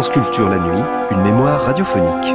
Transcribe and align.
France 0.00 0.14
Culture 0.14 0.48
la 0.48 0.58
nuit, 0.58 0.82
une 1.10 1.20
mémoire 1.20 1.60
radiophonique. 1.60 2.34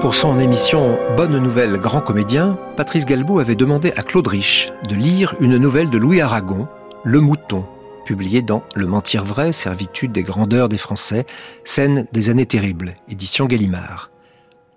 Pour 0.00 0.16
son 0.16 0.40
émission 0.40 0.98
Bonne 1.16 1.38
Nouvelle 1.38 1.76
Grand 1.76 2.00
Comédien, 2.00 2.58
Patrice 2.76 3.06
Galbaud 3.06 3.38
avait 3.38 3.54
demandé 3.54 3.92
à 3.96 4.02
Claude 4.02 4.26
Rich 4.26 4.72
de 4.88 4.96
lire 4.96 5.36
une 5.38 5.58
nouvelle 5.58 5.90
de 5.90 5.98
Louis 5.98 6.20
Aragon, 6.20 6.66
Le 7.04 7.20
Mouton, 7.20 7.68
publiée 8.04 8.42
dans 8.42 8.64
Le 8.74 8.88
Mentir 8.88 9.24
Vrai, 9.24 9.52
Servitude 9.52 10.10
des 10.10 10.24
grandeurs 10.24 10.68
des 10.68 10.76
Français, 10.76 11.24
scène 11.62 12.08
des 12.12 12.30
années 12.30 12.46
terribles, 12.46 12.96
édition 13.08 13.46
Gallimard. 13.46 14.10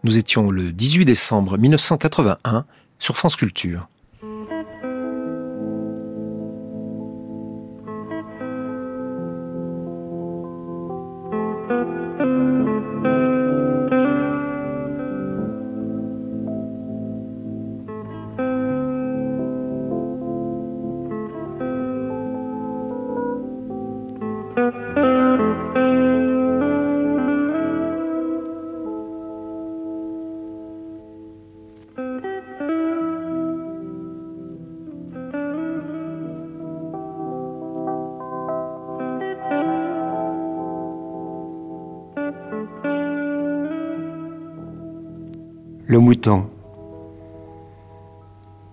Nous 0.03 0.19
étions 0.19 0.51
le 0.51 0.71
18 0.71 1.05
décembre 1.05 1.57
1981 1.57 2.65
sur 2.99 3.17
France 3.17 3.35
Culture. 3.35 3.87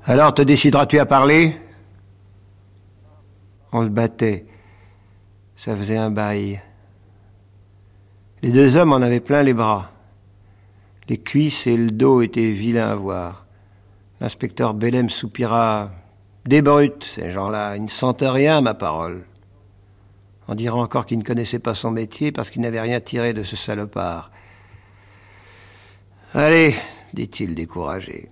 Alors 0.04 0.34
te 0.34 0.42
décideras-tu 0.42 0.98
à 0.98 1.06
parler? 1.06 1.56
On 3.72 3.82
le 3.82 3.88
battait. 3.88 4.46
Ça 5.56 5.77
faisait 5.77 5.96
un 5.96 6.10
bail. 6.10 6.60
Les 8.42 8.50
deux 8.50 8.77
hommes 8.77 8.92
en 8.92 9.02
avaient 9.02 9.20
plein 9.20 9.42
les 9.42 9.55
bras. 9.55 9.90
Les 11.08 11.18
cuisses 11.18 11.66
et 11.66 11.77
le 11.77 11.90
dos 11.90 12.22
étaient 12.22 12.50
vilains 12.50 12.90
à 12.90 12.94
voir. 12.94 13.46
L'inspecteur 14.20 14.74
Bellem 14.74 15.08
soupira. 15.10 15.90
Des 16.44 16.62
brutes, 16.62 17.05
ces 17.05 17.30
gens-là, 17.30 17.77
ils 17.77 17.83
ne 17.83 17.89
sentent 17.89 18.24
rien, 18.27 18.61
ma 18.61 18.74
parole. 18.74 19.24
On 20.46 20.55
dira 20.55 20.78
encore 20.78 21.05
qu'il 21.05 21.18
ne 21.18 21.24
connaissait 21.24 21.58
pas 21.58 21.74
son 21.74 21.90
métier 21.90 22.33
parce 22.33 22.48
qu'il 22.48 22.62
n'avait 22.62 22.80
rien 22.80 23.00
tiré 23.00 23.34
de 23.34 23.42
ce 23.42 23.55
salopard. 23.55 24.30
Allez, 26.33 26.74
dit-il 27.14 27.55
découragé. 27.55 28.29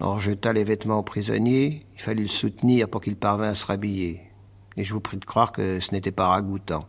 On 0.00 0.20
jeta 0.20 0.52
les 0.52 0.64
vêtements 0.64 0.98
au 0.98 1.02
prisonnier, 1.02 1.86
il 1.94 2.00
fallut 2.00 2.22
le 2.22 2.28
soutenir 2.28 2.88
pour 2.88 3.00
qu'il 3.00 3.16
parvint 3.16 3.50
à 3.50 3.54
se 3.54 3.66
rhabiller. 3.66 4.22
Et 4.76 4.84
je 4.84 4.94
vous 4.94 5.00
prie 5.00 5.16
de 5.16 5.24
croire 5.24 5.50
que 5.50 5.80
ce 5.80 5.92
n'était 5.92 6.12
pas 6.12 6.28
ragoûtant. 6.28 6.86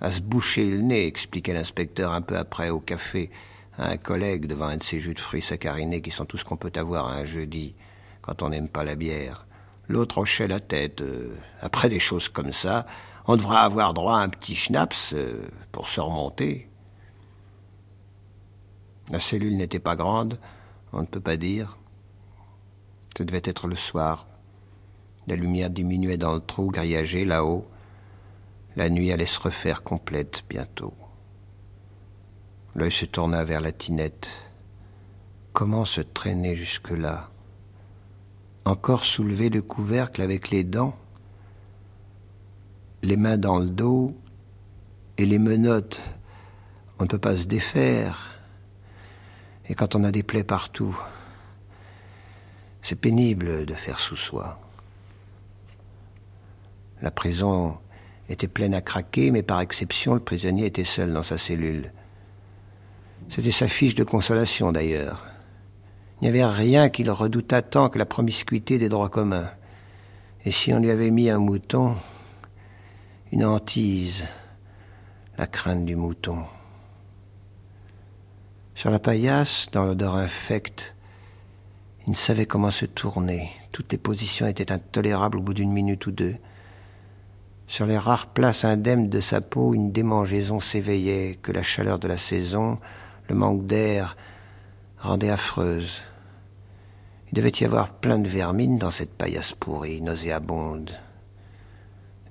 À 0.00 0.10
se 0.10 0.20
boucher 0.20 0.70
le 0.70 0.78
nez, 0.78 1.06
expliquait 1.06 1.52
l'inspecteur 1.52 2.12
un 2.12 2.22
peu 2.22 2.36
après 2.36 2.70
au 2.70 2.80
café 2.80 3.30
à 3.76 3.90
un 3.90 3.96
collègue 3.96 4.46
devant 4.46 4.66
un 4.66 4.76
de 4.76 4.82
ces 4.82 5.00
jus 5.00 5.14
de 5.14 5.20
fruits 5.20 5.42
saccharинés 5.42 6.00
qui 6.00 6.10
sont 6.10 6.24
tout 6.24 6.38
ce 6.38 6.44
qu'on 6.44 6.56
peut 6.56 6.72
avoir 6.76 7.08
un 7.08 7.24
jeudi 7.24 7.74
quand 8.22 8.42
on 8.42 8.48
n'aime 8.48 8.68
pas 8.68 8.84
la 8.84 8.94
bière. 8.94 9.46
L'autre 9.88 10.18
hochait 10.18 10.48
la 10.48 10.60
tête. 10.60 11.00
Euh, 11.00 11.34
après 11.60 11.88
des 11.88 11.98
choses 11.98 12.28
comme 12.28 12.52
ça, 12.52 12.86
on 13.26 13.36
devra 13.36 13.60
avoir 13.60 13.94
droit 13.94 14.16
à 14.16 14.22
un 14.22 14.28
petit 14.28 14.54
schnapps 14.54 15.12
euh, 15.14 15.48
pour 15.72 15.88
se 15.88 16.00
remonter. 16.00 16.67
La 19.10 19.20
cellule 19.20 19.56
n'était 19.56 19.78
pas 19.78 19.96
grande, 19.96 20.38
on 20.92 21.00
ne 21.00 21.06
peut 21.06 21.20
pas 21.20 21.36
dire. 21.36 21.78
Ce 23.16 23.22
devait 23.22 23.42
être 23.44 23.66
le 23.66 23.76
soir. 23.76 24.26
La 25.26 25.36
lumière 25.36 25.70
diminuait 25.70 26.18
dans 26.18 26.34
le 26.34 26.40
trou 26.40 26.70
grillagé 26.70 27.24
là-haut. 27.24 27.66
La 28.76 28.88
nuit 28.88 29.10
allait 29.10 29.26
se 29.26 29.40
refaire 29.40 29.82
complète 29.82 30.44
bientôt. 30.48 30.94
L'œil 32.74 32.92
se 32.92 33.06
tourna 33.06 33.44
vers 33.44 33.60
la 33.60 33.72
tinette. 33.72 34.28
Comment 35.52 35.84
se 35.84 36.00
traîner 36.00 36.54
jusque-là? 36.54 37.30
Encore 38.64 39.04
soulever 39.04 39.48
le 39.48 39.62
couvercle 39.62 40.22
avec 40.22 40.50
les 40.50 40.62
dents? 40.62 40.96
Les 43.02 43.16
mains 43.16 43.38
dans 43.38 43.58
le 43.58 43.70
dos 43.70 44.14
et 45.16 45.26
les 45.26 45.38
menottes. 45.38 46.00
On 46.98 47.04
ne 47.04 47.08
peut 47.08 47.18
pas 47.18 47.36
se 47.36 47.46
défaire. 47.46 48.37
Et 49.68 49.74
quand 49.74 49.94
on 49.94 50.04
a 50.04 50.10
des 50.10 50.22
plaies 50.22 50.44
partout, 50.44 50.98
c'est 52.82 52.96
pénible 52.96 53.66
de 53.66 53.74
faire 53.74 54.00
sous 54.00 54.16
soi. 54.16 54.58
La 57.02 57.10
prison 57.10 57.76
était 58.28 58.48
pleine 58.48 58.74
à 58.74 58.80
craquer, 58.80 59.30
mais 59.30 59.42
par 59.42 59.60
exception, 59.60 60.14
le 60.14 60.20
prisonnier 60.20 60.66
était 60.66 60.84
seul 60.84 61.12
dans 61.12 61.22
sa 61.22 61.38
cellule. 61.38 61.92
C'était 63.28 63.50
sa 63.50 63.68
fiche 63.68 63.94
de 63.94 64.04
consolation 64.04 64.72
d'ailleurs. 64.72 65.26
Il 66.20 66.24
n'y 66.24 66.28
avait 66.28 66.44
rien 66.44 66.88
qui 66.88 67.04
le 67.04 67.12
redoutât 67.12 67.62
tant 67.62 67.88
que 67.88 67.98
la 67.98 68.06
promiscuité 68.06 68.78
des 68.78 68.88
droits 68.88 69.10
communs. 69.10 69.50
Et 70.44 70.50
si 70.50 70.72
on 70.72 70.80
lui 70.80 70.90
avait 70.90 71.10
mis 71.10 71.30
un 71.30 71.38
mouton, 71.38 71.96
une 73.30 73.44
hantise, 73.44 74.24
la 75.36 75.46
crainte 75.46 75.84
du 75.84 75.94
mouton. 75.94 76.44
Sur 78.78 78.92
la 78.92 79.00
paillasse, 79.00 79.66
dans 79.72 79.84
l'odeur 79.84 80.14
infecte, 80.14 80.94
il 82.06 82.10
ne 82.10 82.14
savait 82.14 82.46
comment 82.46 82.70
se 82.70 82.84
tourner. 82.84 83.50
Toutes 83.72 83.90
les 83.90 83.98
positions 83.98 84.46
étaient 84.46 84.70
intolérables 84.70 85.38
au 85.38 85.42
bout 85.42 85.52
d'une 85.52 85.72
minute 85.72 86.06
ou 86.06 86.12
deux. 86.12 86.36
Sur 87.66 87.86
les 87.86 87.98
rares 87.98 88.28
places 88.28 88.64
indemnes 88.64 89.08
de 89.08 89.18
sa 89.18 89.40
peau, 89.40 89.74
une 89.74 89.90
démangeaison 89.90 90.60
s'éveillait, 90.60 91.40
que 91.42 91.50
la 91.50 91.64
chaleur 91.64 91.98
de 91.98 92.06
la 92.06 92.18
saison, 92.18 92.78
le 93.28 93.34
manque 93.34 93.66
d'air, 93.66 94.16
rendait 95.00 95.30
affreuse. 95.30 96.00
Il 97.32 97.34
devait 97.34 97.50
y 97.58 97.64
avoir 97.64 97.90
plein 97.90 98.20
de 98.20 98.28
vermines 98.28 98.78
dans 98.78 98.92
cette 98.92 99.18
paillasse 99.18 99.54
pourrie, 99.54 100.02
nauséabonde. 100.02 100.92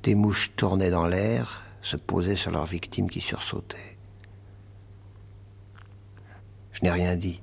Des 0.01 0.15
mouches 0.15 0.53
tournaient 0.55 0.91
dans 0.91 1.07
l'air, 1.07 1.63
se 1.81 1.97
posaient 1.97 2.37
sur 2.37 2.51
leurs 2.51 2.67
victimes 2.67 3.09
qui 3.09 3.19
sursautaient. 3.19 3.96
Je 6.77 6.83
n'ai 6.83 6.91
rien 6.91 7.15
dit. 7.15 7.41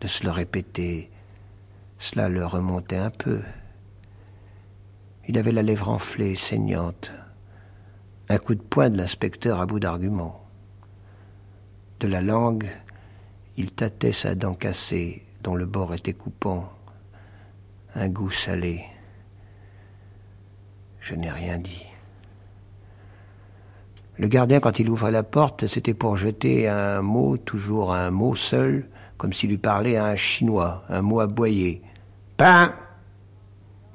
De 0.00 0.06
se 0.06 0.22
le 0.22 0.30
répéter, 0.30 1.10
cela 1.98 2.28
le 2.28 2.46
remontait 2.46 2.96
un 2.96 3.10
peu. 3.10 3.42
Il 5.26 5.36
avait 5.36 5.50
la 5.50 5.62
lèvre 5.62 5.88
enflée, 5.88 6.36
saignante. 6.36 7.10
Un 8.28 8.38
coup 8.38 8.54
de 8.54 8.62
poing 8.62 8.88
de 8.88 8.96
l'inspecteur 8.96 9.60
à 9.60 9.66
bout 9.66 9.80
d'arguments. 9.80 10.46
De 11.98 12.06
la 12.06 12.22
langue, 12.22 12.70
il 13.56 13.72
tâtait 13.72 14.12
sa 14.12 14.36
dent 14.36 14.54
cassée, 14.54 15.26
dont 15.42 15.56
le 15.56 15.66
bord 15.66 15.92
était 15.92 16.12
coupant. 16.12 16.70
Un 17.96 18.08
goût 18.08 18.30
salé. 18.30 18.84
Je 21.00 21.16
n'ai 21.16 21.32
rien 21.32 21.58
dit. 21.58 21.87
Le 24.18 24.26
gardien, 24.26 24.58
quand 24.58 24.80
il 24.80 24.90
ouvrait 24.90 25.12
la 25.12 25.22
porte, 25.22 25.68
c'était 25.68 25.94
pour 25.94 26.16
jeter 26.16 26.68
un 26.68 27.02
mot, 27.02 27.36
toujours 27.36 27.94
un 27.94 28.10
mot 28.10 28.34
seul, 28.34 28.88
comme 29.16 29.32
s'il 29.32 29.50
lui 29.50 29.58
parlait 29.58 29.96
à 29.96 30.06
un 30.06 30.16
chinois, 30.16 30.82
un 30.88 31.02
mot 31.02 31.20
aboyé. 31.20 31.82
Pain 32.36 32.74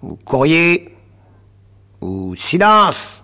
ou 0.02 0.16
courrier 0.16 0.96
ou 2.00 2.36
silence 2.36 3.22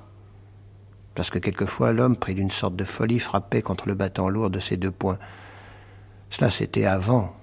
Parce 1.16 1.30
que 1.30 1.40
quelquefois 1.40 1.94
l'homme, 1.94 2.18
pris 2.18 2.36
d'une 2.36 2.52
sorte 2.52 2.76
de 2.76 2.84
folie, 2.84 3.20
frappait 3.20 3.62
contre 3.62 3.88
le 3.88 3.94
battant 3.94 4.28
lourd 4.28 4.50
de 4.50 4.60
ses 4.60 4.76
deux 4.76 4.92
poings. 4.92 5.20
Cela, 6.30 6.52
c'était 6.52 6.86
avant 6.86 7.34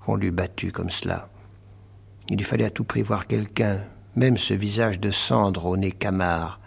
qu'on 0.00 0.16
l'eût 0.16 0.30
battu 0.30 0.72
comme 0.72 0.90
cela. 0.90 1.28
Il 2.30 2.38
lui 2.38 2.44
fallait 2.44 2.64
à 2.64 2.70
tout 2.70 2.84
prix 2.84 3.02
voir 3.02 3.26
quelqu'un, 3.26 3.80
même 4.16 4.38
ce 4.38 4.54
visage 4.54 4.98
de 4.98 5.10
cendre 5.10 5.66
au 5.66 5.76
nez 5.76 5.92
camard, 5.92 6.58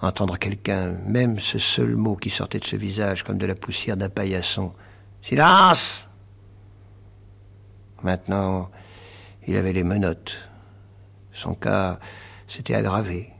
entendre 0.00 0.38
quelqu'un, 0.38 0.92
même 1.06 1.38
ce 1.38 1.58
seul 1.58 1.96
mot 1.96 2.16
qui 2.16 2.30
sortait 2.30 2.58
de 2.58 2.64
ce 2.64 2.76
visage 2.76 3.22
comme 3.22 3.38
de 3.38 3.46
la 3.46 3.54
poussière 3.54 3.96
d'un 3.96 4.08
paillasson. 4.08 4.72
Silence 5.22 6.04
Maintenant, 8.02 8.70
il 9.46 9.56
avait 9.56 9.72
les 9.72 9.84
menottes. 9.84 10.48
Son 11.32 11.54
cas 11.54 11.98
s'était 12.46 12.74
aggravé. 12.74 13.32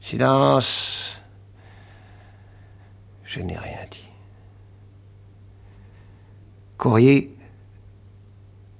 Silence 0.00 1.16
Je 3.22 3.40
n'ai 3.40 3.56
rien 3.56 3.86
dit. 3.90 4.02
Courrier, 6.76 7.36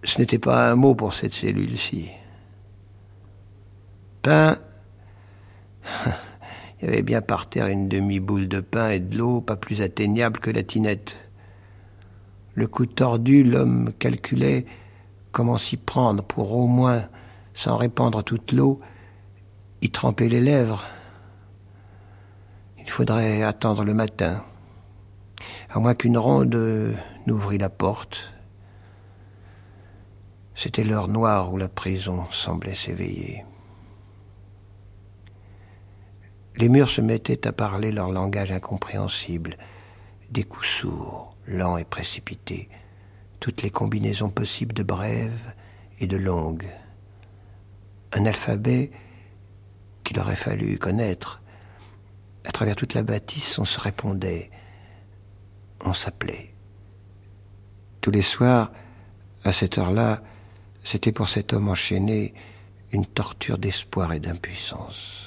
ce 0.03 0.19
n'était 0.19 0.41
pas 0.41 0.73
un 0.73 0.75
mot 0.75 0.97
pour 0.97 1.15
cette 1.15 1.35
cellule-ci. 1.35 2.11
Pain, 4.23 4.59
il 6.81 6.87
y 6.87 6.89
avait 6.89 7.03
bien 7.03 7.21
par 7.21 7.49
terre 7.49 7.67
une 7.67 7.89
demi-boule 7.89 8.49
de 8.49 8.61
pain 8.61 8.91
et 8.91 9.01
de 9.01 9.17
l'eau, 9.17 9.41
pas 9.41 9.57
plus 9.57 9.83
atteignable 9.83 10.41
que 10.41 10.51
la 10.51 10.63
tinette. 10.63 11.17
Le 12.55 12.67
cou 12.67 12.87
tordu, 12.87 13.45
l'homme 13.45 13.93
calculait 13.99 14.67
comment 15.33 15.59
s'y 15.59 15.77
prendre 15.77 16.23
pour 16.23 16.53
au 16.53 16.67
moins, 16.67 17.09
sans 17.55 17.77
répandre 17.77 18.23
toute 18.23 18.53
l'eau, 18.53 18.81
y 19.81 19.91
tremper 19.91 20.29
les 20.29 20.41
lèvres. 20.41 20.85
Il 22.79 22.91
faudrait 22.91 23.43
attendre 23.43 23.85
le 23.85 23.95
matin, 23.95 24.43
à 25.71 25.79
moins 25.79 25.95
qu'une 25.95 26.19
ronde 26.19 26.95
n'ouvrît 27.27 27.59
la 27.59 27.71
porte. 27.71 28.33
C'était 30.55 30.85
l'heure 30.85 31.09
noire 31.09 31.53
où 31.53 31.57
la 31.57 31.69
prison 31.69 32.25
semblait 32.31 32.75
s'éveiller. 32.75 33.45
Les 36.57 36.69
murs 36.69 36.91
se 36.91 37.01
mettaient 37.01 37.47
à 37.47 37.53
parler 37.53 37.93
leur 37.93 38.11
langage 38.11 38.53
incompréhensible, 38.53 39.57
des 40.31 40.45
coups 40.45 40.69
sourds, 40.69 41.37
lents 41.47 41.77
et 41.77 41.85
précipités, 41.85 42.69
toutes 43.41 43.63
les 43.63 43.71
combinaisons 43.71 44.31
possibles 44.31 44.75
de 44.75 44.83
brèves 44.83 45.55
et 45.99 46.07
de 46.07 46.17
longues. 46.17 46.69
Un 48.13 48.27
alphabet 48.27 48.91
qu'il 50.05 50.19
aurait 50.19 50.37
fallu 50.37 50.79
connaître. 50.79 51.43
À 52.45 52.53
travers 52.53 52.77
toute 52.77 52.95
la 52.95 53.03
bâtisse, 53.03 53.59
on 53.59 53.65
se 53.65 53.81
répondait, 53.81 54.51
on 55.85 55.95
s'appelait. 55.95 56.55
Tous 58.01 58.11
les 58.11 58.23
soirs, 58.23 58.73
à 59.45 59.53
cette 59.53 59.79
heure-là, 59.79 60.23
c'était 60.85 61.13
pour 61.13 61.29
cet 61.29 61.53
homme 61.53 61.69
enchaîné 61.69 62.35
une 62.91 63.07
torture 63.07 63.59
d'espoir 63.59 64.13
et 64.13 64.21
d'impuissance. 64.21 65.22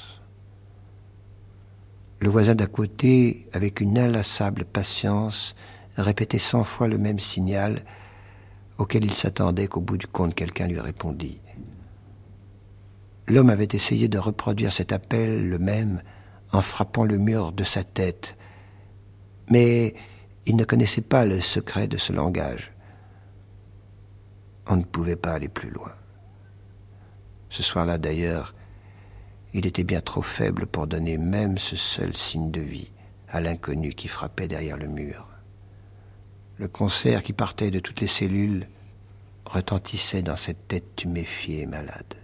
Le 2.25 2.31
voisin 2.31 2.56
d'à 2.56 2.66
côté, 2.66 3.48
avec 3.54 3.81
une 3.81 4.00
inlassable 4.00 4.66
patience, 4.66 5.56
répétait 5.95 6.39
cent 6.39 6.63
fois 6.63 6.88
le 6.88 6.98
même 6.98 7.19
signal 7.19 7.86
auquel 8.80 9.06
il 9.06 9.13
s'attendait 9.13 9.68
qu'au 9.68 9.80
bout 9.80 9.98
du 9.98 10.07
compte 10.07 10.33
quelqu'un 10.33 10.66
lui 10.66 10.80
répondît. 10.80 11.39
L'homme 13.27 13.51
avait 13.51 13.68
essayé 13.74 14.07
de 14.07 14.18
reproduire 14.18 14.74
cet 14.74 14.92
appel, 14.92 15.48
le 15.48 15.60
même, 15.60 16.01
en 16.51 16.63
frappant 16.63 17.04
le 17.04 17.19
mur 17.19 17.51
de 17.51 17.63
sa 17.63 17.83
tête, 17.83 18.36
mais 19.51 19.94
il 20.48 20.56
ne 20.56 20.63
connaissait 20.63 21.01
pas 21.01 21.25
le 21.25 21.42
secret 21.42 21.88
de 21.88 21.98
ce 21.98 22.12
langage. 22.12 22.72
On 24.66 24.77
ne 24.77 24.83
pouvait 24.83 25.16
pas 25.16 25.33
aller 25.33 25.48
plus 25.48 25.69
loin. 25.69 25.92
Ce 27.51 27.62
soir-là, 27.62 28.00
d'ailleurs, 28.00 28.54
il 29.57 29.65
était 29.65 29.85
bien 29.85 30.01
trop 30.01 30.21
faible 30.21 30.67
pour 30.67 30.85
donner 30.85 31.17
même 31.17 31.57
ce 31.57 31.77
seul 31.77 32.13
signe 32.13 32.51
de 32.51 32.59
vie 32.59 32.91
à 33.29 33.39
l'inconnu 33.39 33.93
qui 33.93 34.09
frappait 34.09 34.49
derrière 34.49 34.75
le 34.75 34.89
mur. 34.89 35.29
Le 36.57 36.67
concert 36.67 37.23
qui 37.23 37.31
partait 37.31 37.71
de 37.71 37.79
toutes 37.79 38.01
les 38.01 38.07
cellules 38.07 38.67
retentissait 39.45 40.21
dans 40.21 40.35
cette 40.35 40.67
tête 40.67 40.97
tuméfiée 40.97 41.61
et 41.61 41.65
malade. 41.67 42.15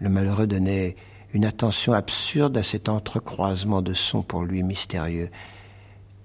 Le 0.00 0.08
malheureux 0.08 0.48
donnait 0.48 0.96
une 1.32 1.44
attention 1.44 1.92
absurde 1.92 2.56
à 2.56 2.64
cet 2.64 2.88
entrecroisement 2.88 3.80
de 3.80 3.94
sons 3.94 4.22
pour 4.22 4.42
lui 4.42 4.64
mystérieux. 4.64 5.30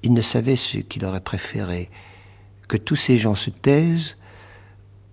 Il 0.01 0.13
ne 0.13 0.21
savait 0.23 0.55
ce 0.55 0.79
qu'il 0.79 1.05
aurait 1.05 1.21
préféré, 1.21 1.91
que 2.67 2.77
tous 2.77 2.95
ces 2.95 3.19
gens 3.19 3.35
se 3.35 3.51
taisent 3.51 4.17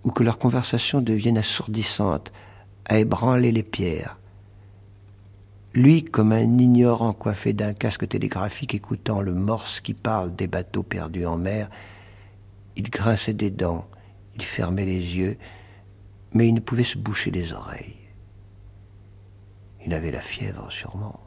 ou 0.04 0.10
que 0.10 0.22
leur 0.22 0.38
conversation 0.38 1.02
devienne 1.02 1.36
assourdissante, 1.36 2.32
à 2.86 2.98
ébranler 2.98 3.52
les 3.52 3.62
pierres. 3.62 4.18
Lui, 5.72 6.02
comme 6.04 6.32
un 6.32 6.58
ignorant 6.58 7.12
coiffé 7.12 7.52
d'un 7.52 7.74
casque 7.74 8.08
télégraphique 8.08 8.74
écoutant 8.74 9.20
le 9.20 9.34
morse 9.34 9.80
qui 9.80 9.94
parle 9.94 10.34
des 10.34 10.48
bateaux 10.48 10.82
perdus 10.82 11.26
en 11.26 11.36
mer, 11.36 11.70
il 12.74 12.90
grinçait 12.90 13.34
des 13.34 13.50
dents, 13.50 13.86
il 14.34 14.42
fermait 14.42 14.84
les 14.84 15.16
yeux, 15.16 15.38
mais 16.32 16.48
il 16.48 16.54
ne 16.54 16.60
pouvait 16.60 16.84
se 16.84 16.98
boucher 16.98 17.30
les 17.30 17.52
oreilles. 17.52 17.96
Il 19.84 19.94
avait 19.94 20.10
la 20.10 20.20
fièvre, 20.20 20.70
sûrement. 20.70 21.20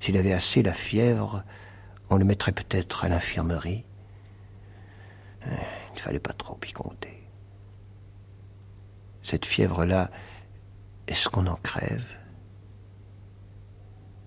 S'il 0.00 0.16
avait 0.16 0.32
assez 0.32 0.62
la 0.62 0.72
fièvre, 0.72 1.44
on 2.08 2.16
le 2.16 2.24
mettrait 2.24 2.52
peut-être 2.52 3.04
à 3.04 3.08
l'infirmerie. 3.08 3.84
Il 5.46 5.94
ne 5.94 6.00
fallait 6.00 6.18
pas 6.18 6.32
trop 6.32 6.58
y 6.66 6.72
compter. 6.72 7.19
Cette 9.30 9.46
fièvre-là, 9.46 10.10
est-ce 11.06 11.28
qu'on 11.28 11.46
en 11.46 11.54
crève? 11.54 12.04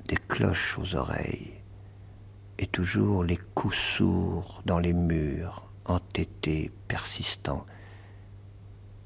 Des 0.07 0.15
cloches 0.15 0.79
aux 0.79 0.95
oreilles, 0.95 1.55
et 2.57 2.67
toujours 2.67 3.25
les 3.25 3.35
coups 3.35 3.77
sourds 3.77 4.61
dans 4.65 4.79
les 4.79 4.93
murs, 4.93 5.69
entêtés, 5.83 6.71
persistants. 6.87 7.65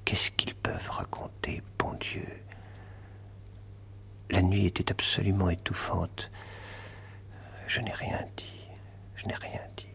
Qu'est-ce 0.05 0.29
qu'ils 0.29 0.53
peuvent 0.53 0.91
raconter, 0.91 1.63
bon 1.79 1.95
Dieu? 1.95 2.43
La 4.29 4.43
nuit 4.43 4.67
était 4.67 4.91
absolument 4.91 5.49
étouffante. 5.49 6.29
Je 7.65 7.81
n'ai 7.81 7.93
rien 7.93 8.23
dit, 8.37 8.67
je 9.15 9.25
n'ai 9.25 9.33
rien 9.33 9.63
dit. 9.77 9.87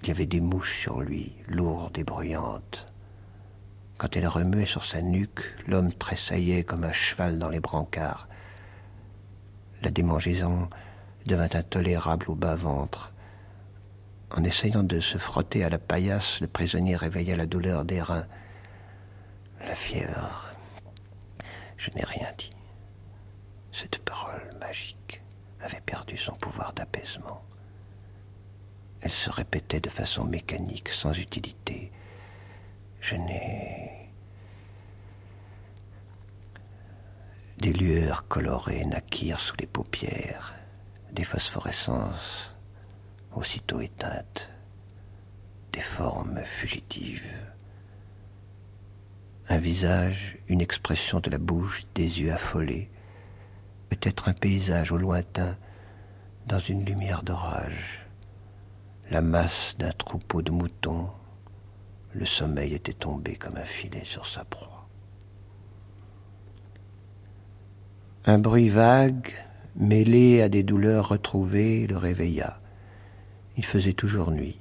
Il 0.00 0.08
y 0.08 0.12
avait 0.12 0.24
des 0.24 0.40
mouches 0.40 0.78
sur 0.78 1.02
lui, 1.02 1.34
lourdes 1.46 1.98
et 1.98 2.04
bruyantes. 2.04 2.86
Quand 4.02 4.16
elle 4.16 4.26
remuait 4.26 4.66
sur 4.66 4.82
sa 4.82 5.00
nuque, 5.00 5.44
l'homme 5.68 5.92
tressaillait 5.92 6.64
comme 6.64 6.82
un 6.82 6.92
cheval 6.92 7.38
dans 7.38 7.48
les 7.48 7.60
brancards. 7.60 8.26
La 9.80 9.92
démangeaison 9.92 10.68
devint 11.24 11.48
intolérable 11.54 12.28
au 12.28 12.34
bas-ventre. 12.34 13.12
En 14.32 14.42
essayant 14.42 14.82
de 14.82 14.98
se 14.98 15.18
frotter 15.18 15.62
à 15.62 15.68
la 15.68 15.78
paillasse, 15.78 16.40
le 16.40 16.48
prisonnier 16.48 16.96
réveilla 16.96 17.36
la 17.36 17.46
douleur 17.46 17.84
des 17.84 18.02
reins. 18.02 18.26
La 19.60 19.76
fièvre. 19.76 20.50
Je 21.76 21.90
n'ai 21.92 22.02
rien 22.02 22.26
dit. 22.36 22.50
Cette 23.70 23.98
parole 23.98 24.50
magique 24.58 25.22
avait 25.60 25.80
perdu 25.80 26.16
son 26.16 26.32
pouvoir 26.32 26.72
d'apaisement. 26.72 27.44
Elle 29.00 29.12
se 29.12 29.30
répétait 29.30 29.78
de 29.78 29.90
façon 29.90 30.24
mécanique, 30.24 30.88
sans 30.88 31.16
utilité. 31.16 31.92
Je 33.02 33.16
n'ai. 33.16 34.12
Des 37.58 37.72
lueurs 37.72 38.28
colorées 38.28 38.84
naquirent 38.84 39.40
sous 39.40 39.56
les 39.58 39.66
paupières, 39.66 40.54
des 41.12 41.24
phosphorescences 41.24 42.52
aussitôt 43.32 43.80
éteintes, 43.80 44.48
des 45.72 45.80
formes 45.80 46.44
fugitives. 46.44 47.28
Un 49.48 49.58
visage, 49.58 50.38
une 50.46 50.60
expression 50.60 51.18
de 51.18 51.28
la 51.28 51.38
bouche, 51.38 51.84
des 51.96 52.20
yeux 52.20 52.32
affolés, 52.32 52.88
peut-être 53.88 54.28
un 54.28 54.32
paysage 54.32 54.92
au 54.92 54.96
lointain, 54.96 55.56
dans 56.46 56.60
une 56.60 56.84
lumière 56.84 57.24
d'orage, 57.24 58.06
la 59.10 59.22
masse 59.22 59.74
d'un 59.76 59.92
troupeau 59.92 60.40
de 60.40 60.52
moutons 60.52 61.10
le 62.14 62.26
sommeil 62.26 62.74
était 62.74 62.92
tombé 62.92 63.36
comme 63.36 63.56
un 63.56 63.64
filet 63.64 64.04
sur 64.04 64.26
sa 64.26 64.44
proie. 64.44 64.88
Un 68.24 68.38
bruit 68.38 68.68
vague, 68.68 69.32
mêlé 69.76 70.42
à 70.42 70.48
des 70.48 70.62
douleurs 70.62 71.08
retrouvées, 71.08 71.86
le 71.86 71.96
réveilla. 71.96 72.60
Il 73.56 73.64
faisait 73.64 73.94
toujours 73.94 74.30
nuit. 74.30 74.58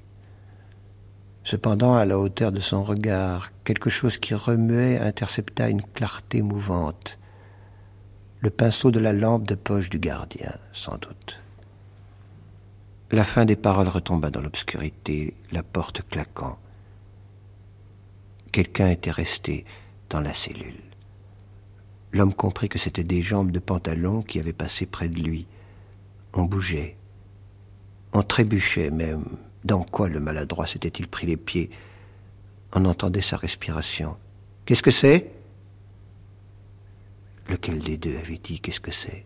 Cependant, 1.43 1.95
à 1.95 2.05
la 2.05 2.17
hauteur 2.17 2.51
de 2.51 2.59
son 2.59 2.83
regard, 2.83 3.51
quelque 3.63 3.89
chose 3.89 4.17
qui 4.17 4.33
remuait 4.33 4.99
intercepta 4.99 5.69
une 5.69 5.81
clarté 5.81 6.41
mouvante. 6.41 7.19
Le 8.39 8.49
pinceau 8.49 8.91
de 8.91 8.99
la 8.99 9.13
lampe 9.13 9.47
de 9.47 9.55
poche 9.55 9.89
du 9.89 9.99
gardien, 9.99 10.53
sans 10.71 10.97
doute. 10.97 11.39
La 13.11 13.23
fin 13.23 13.45
des 13.45 13.55
paroles 13.55 13.89
retomba 13.89 14.29
dans 14.29 14.41
l'obscurité, 14.41 15.35
la 15.51 15.63
porte 15.63 16.07
claquant. 16.07 16.57
Quelqu'un 18.51 18.89
était 18.89 19.11
resté 19.11 19.65
dans 20.09 20.19
la 20.19 20.33
cellule. 20.33 20.81
L'homme 22.11 22.33
comprit 22.33 22.67
que 22.67 22.79
c'étaient 22.79 23.05
des 23.05 23.21
jambes 23.21 23.51
de 23.51 23.59
pantalon 23.59 24.21
qui 24.21 24.39
avaient 24.39 24.51
passé 24.51 24.85
près 24.85 25.07
de 25.07 25.19
lui. 25.19 25.47
On 26.33 26.43
bougeait. 26.43 26.97
On 28.13 28.23
trébuchait 28.23 28.91
même. 28.91 29.25
Dans 29.63 29.83
quoi 29.83 30.09
le 30.09 30.19
maladroit 30.19 30.67
s'était-il 30.67 31.07
pris 31.07 31.27
les 31.27 31.37
pieds? 31.37 31.69
On 32.73 32.83
entendait 32.85 33.21
sa 33.21 33.37
respiration. 33.37 34.17
Qu'est-ce 34.65 34.83
que 34.83 34.91
c'est? 34.91 35.31
Lequel 37.47 37.79
des 37.79 37.97
deux 37.97 38.17
avait 38.17 38.37
dit 38.37 38.59
qu'est-ce 38.59 38.79
que 38.79 38.91
c'est? 38.91 39.25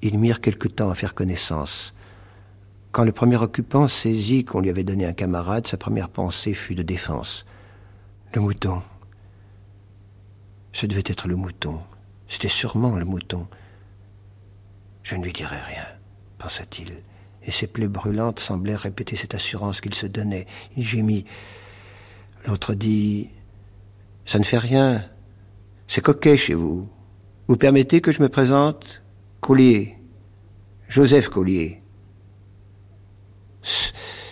Ils 0.00 0.18
mirent 0.18 0.40
quelque 0.40 0.68
temps 0.68 0.90
à 0.90 0.94
faire 0.94 1.14
connaissance. 1.14 1.92
Quand 2.94 3.02
le 3.02 3.10
premier 3.10 3.42
occupant 3.42 3.88
saisit 3.88 4.44
qu'on 4.44 4.60
lui 4.60 4.70
avait 4.70 4.84
donné 4.84 5.04
un 5.04 5.14
camarade, 5.14 5.66
sa 5.66 5.76
première 5.76 6.08
pensée 6.08 6.54
fut 6.54 6.76
de 6.76 6.84
défense. 6.84 7.44
Le 8.32 8.40
mouton. 8.40 8.82
Ce 10.72 10.86
devait 10.86 11.02
être 11.04 11.26
le 11.26 11.34
mouton. 11.34 11.80
C'était 12.28 12.46
sûrement 12.46 12.94
le 12.94 13.04
mouton. 13.04 13.48
Je 15.02 15.16
ne 15.16 15.24
lui 15.24 15.32
dirai 15.32 15.56
rien, 15.56 15.84
pensa-t-il, 16.38 17.02
et 17.42 17.50
ses 17.50 17.66
plaies 17.66 17.88
brûlantes 17.88 18.38
semblaient 18.38 18.76
répéter 18.76 19.16
cette 19.16 19.34
assurance 19.34 19.80
qu'il 19.80 19.94
se 19.94 20.06
donnait. 20.06 20.46
Il 20.76 20.84
gémit. 20.84 21.24
L'autre 22.46 22.74
dit 22.74 23.30
Ça 24.24 24.38
ne 24.38 24.44
fait 24.44 24.58
rien. 24.58 25.04
C'est 25.88 26.00
coquet 26.00 26.36
chez 26.36 26.54
vous. 26.54 26.88
Vous 27.48 27.56
permettez 27.56 28.00
que 28.00 28.12
je 28.12 28.22
me 28.22 28.28
présente? 28.28 29.02
Collier. 29.40 29.98
Joseph 30.88 31.28
Collier. 31.28 31.83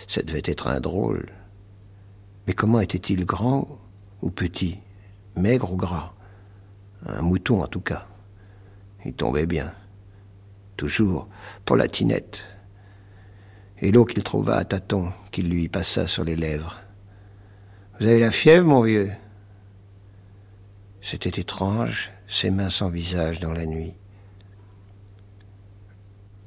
Ça 0.07 0.21
devait 0.21 0.43
être 0.45 0.67
un 0.67 0.79
drôle. 0.79 1.31
Mais 2.47 2.53
comment 2.53 2.79
était-il 2.79 3.25
grand 3.25 3.79
ou 4.21 4.29
petit? 4.29 4.79
Maigre 5.35 5.73
ou 5.73 5.75
gras? 5.75 6.13
Un 7.05 7.21
mouton 7.21 7.63
en 7.63 7.67
tout 7.67 7.81
cas. 7.81 8.07
Il 9.05 9.13
tombait 9.13 9.45
bien. 9.45 9.73
Toujours 10.77 11.27
pour 11.65 11.75
la 11.75 11.87
tinette. 11.87 12.43
Et 13.79 13.91
l'eau 13.91 14.05
qu'il 14.05 14.23
trouva 14.23 14.55
à 14.55 14.63
tâtons, 14.65 15.11
qu'il 15.31 15.49
lui 15.49 15.67
passa 15.67 16.07
sur 16.07 16.23
les 16.23 16.35
lèvres. 16.35 16.79
Vous 17.99 18.07
avez 18.07 18.19
la 18.19 18.31
fièvre, 18.31 18.67
mon 18.67 18.81
vieux? 18.81 19.11
C'était 21.01 21.41
étrange, 21.41 22.11
ses 22.27 22.49
mains 22.49 22.69
sans 22.69 22.89
visage 22.89 23.39
dans 23.39 23.51
la 23.51 23.65
nuit. 23.65 23.93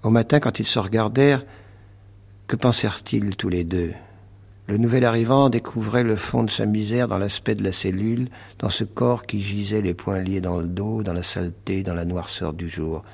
Au 0.02 0.11
matin, 0.11 0.40
quand 0.40 0.59
ils 0.59 0.66
se 0.66 0.78
regardèrent, 0.78 1.45
que 2.46 2.56
pensèrent-ils 2.56 3.36
tous 3.36 3.48
les 3.48 3.64
deux? 3.64 3.92
Le 4.68 4.78
nouvel 4.78 5.04
arrivant 5.04 5.48
découvrait 5.48 6.04
le 6.04 6.16
fond 6.16 6.42
de 6.42 6.50
sa 6.50 6.66
misère 6.66 7.08
dans 7.08 7.18
l'aspect 7.18 7.54
de 7.54 7.62
la 7.62 7.72
cellule, 7.72 8.28
dans 8.58 8.70
ce 8.70 8.84
corps 8.84 9.26
qui 9.26 9.40
gisait 9.40 9.82
les 9.82 9.94
poings 9.94 10.18
liés 10.18 10.40
dans 10.40 10.58
le 10.58 10.66
dos, 10.66 11.02
dans 11.02 11.12
la 11.12 11.22
saleté, 11.22 11.82
dans 11.82 11.94
la 11.94 12.04
noirceur 12.04 12.52
du 12.52 12.68
jour. 12.68 13.04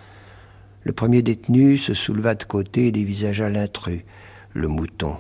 Le 0.82 0.92
premier 0.92 1.22
détenu 1.22 1.76
se 1.76 1.94
souleva 1.94 2.34
de 2.34 2.44
côté 2.44 2.88
et 2.88 2.92
dévisagea 2.92 3.48
l'intrus, 3.48 4.02
le 4.54 4.68
mouton. 4.68 5.16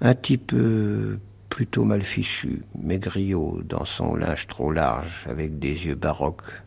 Un 0.00 0.14
type 0.14 0.52
euh, 0.54 1.18
plutôt 1.48 1.84
mal 1.84 2.02
fichu, 2.02 2.62
maigriot, 2.78 3.60
dans 3.64 3.84
son 3.84 4.14
linge 4.14 4.46
trop 4.46 4.70
large, 4.70 5.26
avec 5.28 5.58
des 5.58 5.86
yeux 5.86 5.96
baroques, 5.96 6.62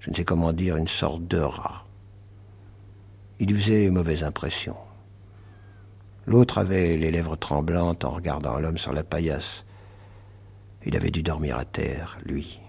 je 0.00 0.10
ne 0.10 0.14
sais 0.14 0.24
comment 0.24 0.52
dire, 0.52 0.76
une 0.76 0.88
sorte 0.88 1.26
de 1.28 1.38
rat. 1.38 1.84
Il 3.38 3.54
faisait 3.56 3.90
mauvaise 3.90 4.24
impression. 4.24 4.76
L'autre 6.26 6.58
avait 6.58 6.96
les 6.96 7.10
lèvres 7.10 7.36
tremblantes 7.36 8.04
en 8.04 8.10
regardant 8.10 8.58
l'homme 8.58 8.78
sur 8.78 8.92
la 8.92 9.02
paillasse. 9.02 9.64
Il 10.84 10.96
avait 10.96 11.10
dû 11.10 11.22
dormir 11.22 11.58
à 11.58 11.64
terre, 11.64 12.18
lui. 12.24 12.60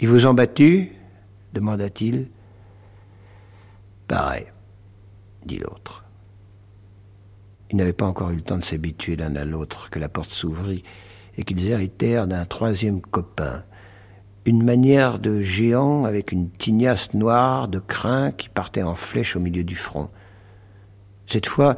Ils 0.00 0.08
vous 0.08 0.26
ont 0.26 0.34
battu? 0.34 0.92
demanda-t-il. 1.52 2.28
Pareil, 4.08 4.46
dit 5.44 5.58
l'autre. 5.58 6.04
Ils 7.70 7.76
n'avaient 7.76 7.92
pas 7.92 8.06
encore 8.06 8.30
eu 8.30 8.36
le 8.36 8.42
temps 8.42 8.58
de 8.58 8.64
s'habituer 8.64 9.16
l'un 9.16 9.34
à 9.36 9.44
l'autre 9.44 9.88
que 9.90 9.98
la 9.98 10.08
porte 10.08 10.30
s'ouvrit 10.30 10.84
et 11.36 11.44
qu'ils 11.44 11.68
héritèrent 11.68 12.26
d'un 12.26 12.44
troisième 12.44 13.00
copain, 13.00 13.64
une 14.44 14.62
manière 14.62 15.18
de 15.18 15.40
géant 15.40 16.04
avec 16.04 16.32
une 16.32 16.50
tignasse 16.50 17.14
noire 17.14 17.68
de 17.68 17.78
crin 17.78 18.30
qui 18.30 18.48
partait 18.48 18.82
en 18.82 18.94
flèche 18.94 19.36
au 19.36 19.40
milieu 19.40 19.64
du 19.64 19.74
front. 19.74 20.10
Cette 21.26 21.46
fois, 21.46 21.76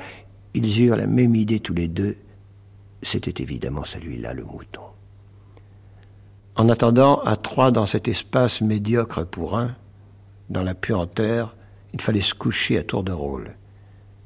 ils 0.57 0.83
eurent 0.83 0.97
la 0.97 1.07
même 1.07 1.35
idée 1.35 1.61
tous 1.61 1.75
les 1.75 1.87
deux. 1.87 2.17
C'était 3.03 3.43
évidemment 3.43 3.85
celui-là, 3.85 4.33
le 4.33 4.43
mouton. 4.45 4.81
En 6.57 6.71
attendant, 6.71 7.21
à 7.21 7.37
trois 7.37 7.71
dans 7.71 7.85
cet 7.85 8.09
espace 8.09 8.63
médiocre 8.63 9.27
pour 9.27 9.59
un, 9.59 9.77
dans 10.49 10.63
la 10.63 10.75
puanteur, 10.75 11.55
il 11.93 12.01
fallait 12.01 12.23
se 12.23 12.33
coucher 12.33 12.79
à 12.79 12.83
tour 12.83 13.05
de 13.05 13.13
rôle. 13.13 13.55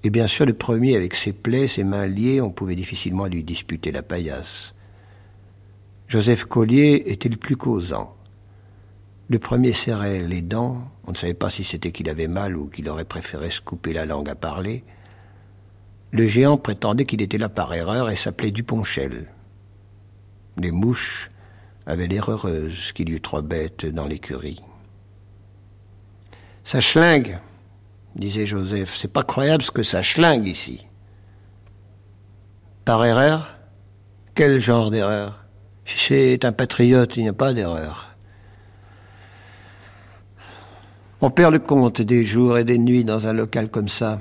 Et 0.05 0.11
bien 0.11 0.29
sûr, 0.29 0.47
le 0.47 0.55
premier, 0.55 0.95
avec 0.95 1.17
ses 1.17 1.33
plaies, 1.33 1.67
ses 1.67 1.83
mains 1.83 2.07
liées, 2.07 2.41
on 2.41 2.51
pouvait 2.51 2.77
difficilement 2.77 3.27
lui 3.27 3.43
disputer 3.43 3.91
la 3.91 4.03
paillasse. 4.03 4.73
Joseph 6.07 6.45
Collier 6.45 7.03
était 7.07 7.29
le 7.29 7.37
plus 7.37 7.57
causant. 7.57 8.15
Le 9.29 9.41
premier 9.41 9.73
serrait 9.73 10.23
les 10.23 10.43
dents, 10.43 10.91
on 11.07 11.11
ne 11.11 11.17
savait 11.17 11.35
pas 11.35 11.51
si 11.51 11.65
c'était 11.65 11.93
qu'il 11.93 12.09
avait 12.09 12.29
mal 12.29 12.57
ou 12.57 12.69
qu'il 12.69 12.89
aurait 12.89 13.05
préféré 13.05 13.51
se 13.51 13.61
couper 13.61 13.93
la 13.93 14.07
langue 14.07 14.29
à 14.29 14.37
parler. 14.37 14.85
Le 16.13 16.27
géant 16.27 16.57
prétendait 16.57 17.05
qu'il 17.05 17.23
était 17.23 17.39
là 17.39 17.49
par 17.49 17.73
erreur 17.73 18.11
et 18.11 18.17
s'appelait 18.17 18.51
Duponchel. 18.51 19.27
Les 20.57 20.73
mouches 20.73 21.31
avaient 21.87 22.09
l'air 22.09 22.31
heureuses 22.31 22.93
qu'il 22.93 23.09
y 23.09 23.13
eût 23.13 23.21
trois 23.21 23.43
bêtes 23.43 23.87
dans 23.87 24.07
l'écurie. 24.07 24.61
Ça 26.65 26.81
schlingue, 26.81 27.39
disait 28.17 28.47
Joseph. 28.47 28.97
C'est 28.97 29.13
pas 29.13 29.23
croyable 29.23 29.63
ce 29.63 29.71
que 29.71 29.83
ça 29.83 30.03
schlingue 30.03 30.47
ici. 30.47 30.81
Par 32.85 33.05
erreur? 33.05 33.57
Quel 34.35 34.59
genre 34.59 34.91
d'erreur? 34.91 35.45
Si 35.85 35.99
c'est 35.99 36.45
un 36.45 36.53
patriote, 36.53 37.17
il 37.17 37.23
n'y 37.23 37.29
a 37.29 37.33
pas 37.33 37.53
d'erreur. 37.53 38.15
On 41.21 41.31
perd 41.31 41.53
le 41.53 41.59
compte 41.59 42.01
des 42.01 42.25
jours 42.25 42.59
et 42.59 42.65
des 42.65 42.79
nuits 42.79 43.05
dans 43.05 43.27
un 43.27 43.33
local 43.33 43.69
comme 43.69 43.89
ça 43.89 44.19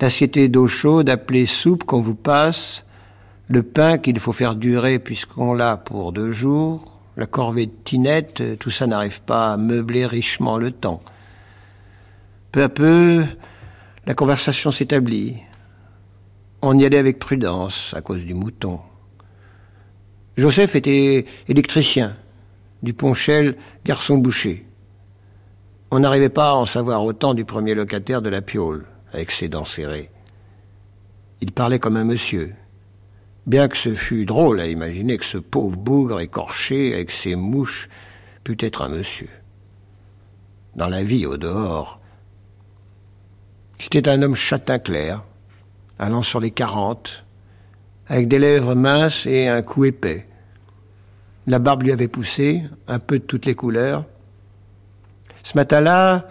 l'assiette 0.00 0.38
d'eau 0.38 0.68
chaude 0.68 1.08
appelée 1.08 1.46
soupe 1.46 1.84
qu'on 1.84 2.02
vous 2.02 2.14
passe, 2.14 2.84
le 3.48 3.62
pain 3.62 3.98
qu'il 3.98 4.18
faut 4.20 4.32
faire 4.32 4.54
durer 4.54 4.98
puisqu'on 4.98 5.54
l'a 5.54 5.76
pour 5.76 6.12
deux 6.12 6.32
jours, 6.32 7.00
la 7.16 7.26
corvée 7.26 7.66
de 7.66 7.72
tinette, 7.84 8.58
tout 8.58 8.70
ça 8.70 8.86
n'arrive 8.86 9.22
pas 9.22 9.52
à 9.52 9.56
meubler 9.56 10.04
richement 10.06 10.58
le 10.58 10.70
temps. 10.70 11.02
Peu 12.52 12.62
à 12.62 12.68
peu, 12.68 13.24
la 14.06 14.14
conversation 14.14 14.70
s'établit. 14.70 15.36
On 16.62 16.78
y 16.78 16.84
allait 16.84 16.98
avec 16.98 17.18
prudence 17.18 17.94
à 17.96 18.00
cause 18.00 18.24
du 18.24 18.34
mouton. 18.34 18.80
Joseph 20.36 20.74
était 20.74 21.24
électricien, 21.48 22.16
du 22.82 22.92
Ponchel, 22.92 23.56
garçon 23.84 24.18
boucher. 24.18 24.66
On 25.90 26.00
n'arrivait 26.00 26.28
pas 26.28 26.50
à 26.50 26.54
en 26.54 26.66
savoir 26.66 27.04
autant 27.04 27.32
du 27.32 27.44
premier 27.44 27.74
locataire 27.74 28.20
de 28.20 28.28
la 28.28 28.42
Piole 28.42 28.84
avec 29.16 29.30
ses 29.30 29.48
dents 29.48 29.64
serrées. 29.64 30.10
Il 31.40 31.52
parlait 31.52 31.78
comme 31.78 31.96
un 31.96 32.04
monsieur, 32.04 32.54
bien 33.46 33.68
que 33.68 33.76
ce 33.76 33.94
fût 33.94 34.26
drôle 34.26 34.60
à 34.60 34.66
imaginer 34.66 35.16
que 35.16 35.24
ce 35.24 35.38
pauvre 35.38 35.76
bougre 35.76 36.20
écorché 36.20 36.94
avec 36.94 37.10
ses 37.10 37.34
mouches 37.34 37.88
pût 38.44 38.58
être 38.60 38.82
un 38.82 38.88
monsieur. 38.88 39.30
Dans 40.74 40.88
la 40.88 41.02
vie 41.02 41.26
au 41.26 41.38
dehors, 41.38 42.00
c'était 43.78 44.08
un 44.08 44.22
homme 44.22 44.34
châtain 44.34 44.78
clair, 44.78 45.24
allant 45.98 46.22
sur 46.22 46.40
les 46.40 46.50
quarante, 46.50 47.24
avec 48.08 48.28
des 48.28 48.38
lèvres 48.38 48.74
minces 48.74 49.26
et 49.26 49.48
un 49.48 49.62
cou 49.62 49.86
épais. 49.86 50.26
La 51.46 51.58
barbe 51.58 51.82
lui 51.84 51.92
avait 51.92 52.08
poussé, 52.08 52.62
un 52.86 52.98
peu 52.98 53.18
de 53.18 53.24
toutes 53.24 53.46
les 53.46 53.54
couleurs. 53.54 54.04
Ce 55.42 55.56
matin-là, 55.56 56.28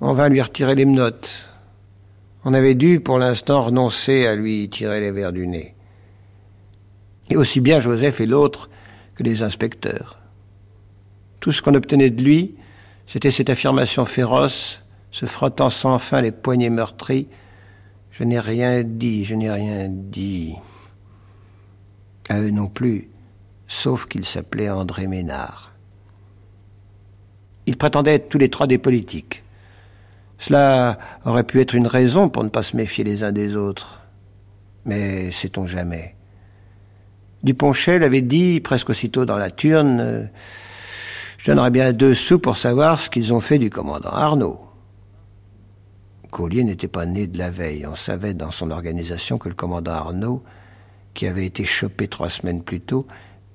on 0.00 0.12
vint 0.12 0.28
lui 0.28 0.42
retirer 0.42 0.74
les 0.74 0.84
menottes, 0.84 1.45
on 2.48 2.54
avait 2.54 2.76
dû, 2.76 3.00
pour 3.00 3.18
l'instant, 3.18 3.64
renoncer 3.64 4.24
à 4.24 4.36
lui 4.36 4.70
tirer 4.70 5.00
les 5.00 5.10
verres 5.10 5.32
du 5.32 5.48
nez. 5.48 5.74
Et 7.28 7.36
aussi 7.36 7.58
bien 7.58 7.80
Joseph 7.80 8.20
et 8.20 8.26
l'autre 8.26 8.70
que 9.16 9.24
les 9.24 9.42
inspecteurs. 9.42 10.20
Tout 11.40 11.50
ce 11.50 11.60
qu'on 11.60 11.74
obtenait 11.74 12.08
de 12.08 12.22
lui, 12.22 12.54
c'était 13.08 13.32
cette 13.32 13.50
affirmation 13.50 14.04
féroce, 14.04 14.80
se 15.10 15.26
frottant 15.26 15.70
sans 15.70 15.98
fin 15.98 16.20
les 16.20 16.30
poignets 16.30 16.70
meurtris. 16.70 17.26
Je 18.12 18.22
n'ai 18.22 18.38
rien 18.38 18.84
dit, 18.84 19.24
je 19.24 19.34
n'ai 19.34 19.50
rien 19.50 19.88
dit. 19.90 20.54
À 22.28 22.38
eux 22.38 22.50
non 22.50 22.68
plus, 22.68 23.10
sauf 23.66 24.06
qu'ils 24.06 24.24
s'appelaient 24.24 24.70
André 24.70 25.08
Ménard. 25.08 25.72
Ils 27.66 27.76
prétendaient 27.76 28.14
être 28.14 28.28
tous 28.28 28.38
les 28.38 28.50
trois 28.50 28.68
des 28.68 28.78
politiques. 28.78 29.42
Cela 30.38 30.98
aurait 31.24 31.44
pu 31.44 31.60
être 31.60 31.74
une 31.74 31.86
raison 31.86 32.28
pour 32.28 32.44
ne 32.44 32.48
pas 32.48 32.62
se 32.62 32.76
méfier 32.76 33.04
les 33.04 33.24
uns 33.24 33.32
des 33.32 33.56
autres. 33.56 34.02
Mais 34.84 35.32
sait-on 35.32 35.66
jamais 35.66 36.14
Duponchel 37.42 38.02
avait 38.02 38.22
dit, 38.22 38.60
presque 38.60 38.90
aussitôt 38.90 39.24
dans 39.24 39.38
la 39.38 39.50
turne, 39.50 39.98
euh, 40.00 40.24
Je 41.38 41.46
donnerais 41.52 41.70
bien 41.70 41.92
deux 41.92 42.14
sous 42.14 42.38
pour 42.38 42.56
savoir 42.56 43.00
ce 43.00 43.08
qu'ils 43.08 43.32
ont 43.32 43.40
fait 43.40 43.58
du 43.58 43.70
commandant 43.70 44.10
Arnaud. 44.10 44.60
Collier 46.30 46.64
n'était 46.64 46.88
pas 46.88 47.06
né 47.06 47.26
de 47.26 47.38
la 47.38 47.50
veille. 47.50 47.86
On 47.86 47.94
savait 47.94 48.34
dans 48.34 48.50
son 48.50 48.70
organisation 48.70 49.38
que 49.38 49.48
le 49.48 49.54
commandant 49.54 49.92
Arnaud, 49.92 50.42
qui 51.14 51.26
avait 51.26 51.46
été 51.46 51.64
chopé 51.64 52.08
trois 52.08 52.28
semaines 52.28 52.62
plus 52.62 52.80
tôt, 52.80 53.06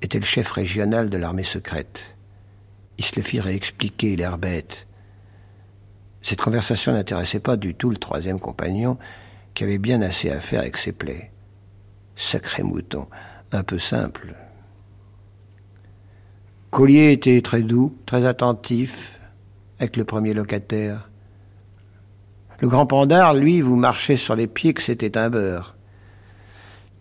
était 0.01 0.19
le 0.19 0.25
chef 0.25 0.49
régional 0.51 1.09
de 1.09 1.17
l'armée 1.17 1.43
secrète. 1.43 1.99
Il 2.97 3.05
se 3.05 3.15
le 3.17 3.21
fit 3.21 3.39
réexpliquer, 3.39 4.15
l'air 4.15 4.37
bête. 4.37 4.87
Cette 6.21 6.41
conversation 6.41 6.93
n'intéressait 6.93 7.39
pas 7.39 7.57
du 7.57 7.73
tout 7.73 7.89
le 7.89 7.97
troisième 7.97 8.39
compagnon, 8.39 8.97
qui 9.53 9.63
avait 9.63 9.79
bien 9.79 10.01
assez 10.01 10.29
à 10.29 10.39
faire 10.39 10.61
avec 10.61 10.77
ses 10.77 10.91
plaies. 10.91 11.31
Sacré 12.15 12.63
mouton, 12.63 13.07
un 13.51 13.63
peu 13.63 13.79
simple. 13.79 14.35
Collier 16.69 17.11
était 17.11 17.41
très 17.41 17.63
doux, 17.63 17.97
très 18.05 18.25
attentif 18.25 19.19
avec 19.79 19.97
le 19.97 20.05
premier 20.05 20.33
locataire. 20.33 21.09
Le 22.59 22.67
grand 22.67 22.85
pandard, 22.85 23.33
lui, 23.33 23.59
vous 23.59 23.75
marchez 23.75 24.15
sur 24.15 24.35
les 24.35 24.47
pieds 24.47 24.73
que 24.73 24.83
c'était 24.83 25.17
un 25.17 25.29
beurre. 25.29 25.75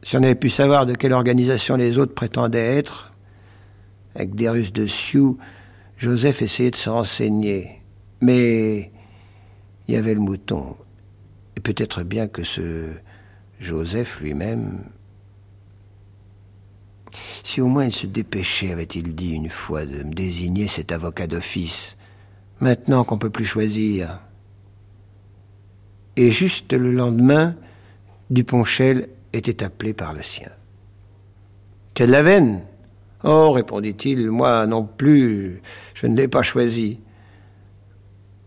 Si 0.02 0.16
on 0.16 0.22
avait 0.22 0.34
pu 0.34 0.48
savoir 0.48 0.86
de 0.86 0.94
quelle 0.94 1.12
organisation 1.12 1.76
les 1.76 1.98
autres 1.98 2.14
prétendaient 2.14 2.78
être, 2.78 3.12
avec 4.14 4.34
des 4.34 4.48
Russes 4.48 4.72
de 4.72 4.86
Sioux, 4.86 5.38
Joseph 5.98 6.40
essayait 6.40 6.70
de 6.70 6.76
se 6.76 6.88
renseigner. 6.88 7.82
Mais 8.22 8.90
il 9.90 9.94
y 9.94 9.96
avait 9.96 10.14
le 10.14 10.20
mouton. 10.20 10.76
Et 11.56 11.60
peut-être 11.60 12.04
bien 12.04 12.28
que 12.28 12.44
ce 12.44 12.92
Joseph 13.58 14.20
lui-même. 14.20 14.84
Si 17.42 17.60
au 17.60 17.66
moins 17.66 17.86
il 17.86 17.92
se 17.92 18.06
dépêchait, 18.06 18.70
avait-il 18.70 19.16
dit 19.16 19.32
une 19.32 19.48
fois, 19.48 19.84
de 19.84 20.04
me 20.04 20.14
désigner 20.14 20.68
cet 20.68 20.92
avocat 20.92 21.26
d'office, 21.26 21.96
maintenant 22.60 23.02
qu'on 23.02 23.18
peut 23.18 23.30
plus 23.30 23.44
choisir. 23.44 24.20
Et 26.14 26.30
juste 26.30 26.72
le 26.72 26.92
lendemain, 26.92 27.56
Duponchel 28.30 29.08
était 29.32 29.64
appelé 29.64 29.92
par 29.92 30.12
le 30.12 30.22
sien. 30.22 30.50
Tu 31.94 32.04
as 32.04 32.06
de 32.06 32.12
la 32.12 32.22
veine 32.22 32.62
Oh, 33.24 33.50
répondit-il, 33.50 34.30
moi 34.30 34.68
non 34.68 34.84
plus, 34.84 35.62
je 35.94 36.06
ne 36.06 36.16
l'ai 36.16 36.28
pas 36.28 36.42
choisi. 36.42 37.00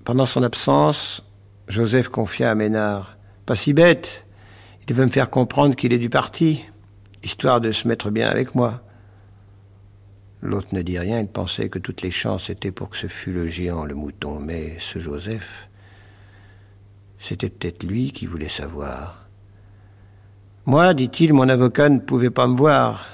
Pendant 0.05 0.25
son 0.25 0.41
absence, 0.41 1.21
Joseph 1.67 2.09
confia 2.09 2.51
à 2.51 2.55
Ménard 2.55 3.17
Pas 3.45 3.55
si 3.55 3.73
bête, 3.73 4.25
il 4.87 4.93
veut 4.93 5.05
me 5.05 5.11
faire 5.11 5.29
comprendre 5.29 5.75
qu'il 5.75 5.93
est 5.93 5.97
du 5.97 6.09
parti, 6.09 6.63
histoire 7.23 7.61
de 7.61 7.71
se 7.71 7.87
mettre 7.87 8.09
bien 8.09 8.27
avec 8.27 8.53
moi. 8.53 8.81
L'autre 10.41 10.67
ne 10.73 10.81
dit 10.81 10.99
rien, 10.99 11.21
il 11.21 11.27
pensait 11.27 11.69
que 11.69 11.79
toutes 11.79 12.01
les 12.01 12.11
chances 12.11 12.49
étaient 12.49 12.71
pour 12.71 12.89
que 12.89 12.97
ce 12.97 13.07
fût 13.07 13.31
le 13.31 13.47
géant, 13.47 13.85
le 13.85 13.95
mouton, 13.95 14.41
mais 14.41 14.75
ce 14.79 14.99
Joseph, 14.99 15.69
c'était 17.17 17.49
peut-être 17.49 17.83
lui 17.83 18.11
qui 18.11 18.25
voulait 18.25 18.49
savoir. 18.49 19.29
Moi, 20.65 20.93
dit-il, 20.93 21.33
mon 21.33 21.47
avocat 21.47 21.87
ne 21.87 21.99
pouvait 21.99 22.29
pas 22.29 22.47
me 22.47 22.57
voir. 22.57 23.07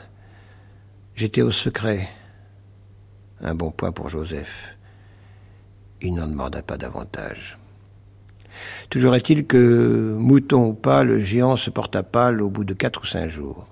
J'étais 1.16 1.44
au 1.44 1.52
secret. 1.52 2.10
Un 3.42 3.54
bon 3.54 3.70
point 3.70 3.92
pour 3.92 4.10
Joseph. 4.10 4.76
Il 6.02 6.16
n'en 6.16 6.28
demanda 6.28 6.64
pas 6.64 6.78
davantage. 6.78 7.59
Toujours 8.90 9.16
est-il 9.16 9.46
que, 9.46 10.16
mouton 10.18 10.68
ou 10.68 10.74
pas, 10.74 11.04
le 11.04 11.20
géant 11.20 11.56
se 11.56 11.70
porta 11.70 12.04
pâle 12.04 12.42
au 12.42 12.50
bout 12.50 12.64
de 12.64 12.74
quatre 12.74 13.02
ou 13.02 13.06
cinq 13.06 13.30
jours. 13.30 13.68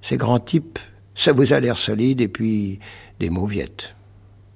Ces 0.00 0.16
grands 0.16 0.40
types, 0.40 0.78
ça 1.14 1.32
vous 1.32 1.52
a 1.52 1.60
l'air 1.60 1.76
solide, 1.76 2.20
et 2.20 2.28
puis 2.28 2.80
des 3.20 3.30
mauviettes. 3.30 3.94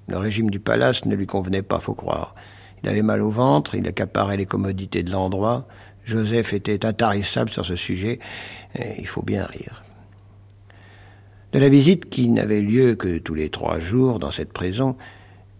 Le 0.07 0.17
régime 0.17 0.49
du 0.49 0.59
palace 0.59 1.05
ne 1.05 1.15
lui 1.15 1.27
convenait 1.27 1.61
pas, 1.61 1.79
faut 1.79 1.93
croire. 1.93 2.35
Il 2.83 2.89
avait 2.89 3.01
mal 3.01 3.21
au 3.21 3.31
ventre, 3.31 3.75
il 3.75 3.87
accaparait 3.87 4.37
les 4.37 4.45
commodités 4.45 5.03
de 5.03 5.11
l'endroit, 5.11 5.67
Joseph 6.07 6.53
était 6.53 6.85
intarissable 6.85 7.49
sur 7.49 7.65
ce 7.65 7.75
sujet, 7.75 8.19
et 8.75 8.99
il 8.99 9.07
faut 9.07 9.21
bien 9.21 9.45
rire. 9.45 9.83
De 11.51 11.59
la 11.59 11.69
visite 11.69 12.09
qui 12.09 12.29
n'avait 12.29 12.61
lieu 12.61 12.95
que 12.95 13.17
tous 13.17 13.33
les 13.33 13.49
trois 13.49 13.79
jours 13.79 14.19
dans 14.19 14.31
cette 14.31 14.53
prison, 14.53 14.95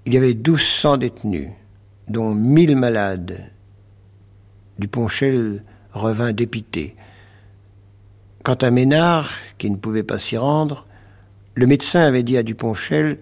il 0.06 0.14
y 0.14 0.18
avait 0.18 0.34
douze 0.34 0.62
cents 0.62 0.98
détenus, 0.98 1.50
dont 2.08 2.34
mille 2.34 2.78
malades. 2.78 3.52
Duponchel 4.80 5.64
revint 5.94 6.32
dépité. 6.32 6.96
Quant 8.44 8.56
à 8.56 8.72
Ménard, 8.72 9.32
qui 9.58 9.70
ne 9.70 9.76
pouvait 9.76 10.04
pas 10.04 10.20
s'y 10.20 10.38
rendre, 10.38 10.86
le 11.56 11.66
médecin 11.66 12.02
avait 12.02 12.24
dit 12.24 12.38
à 12.38 12.44
Duponchel, 12.44 13.18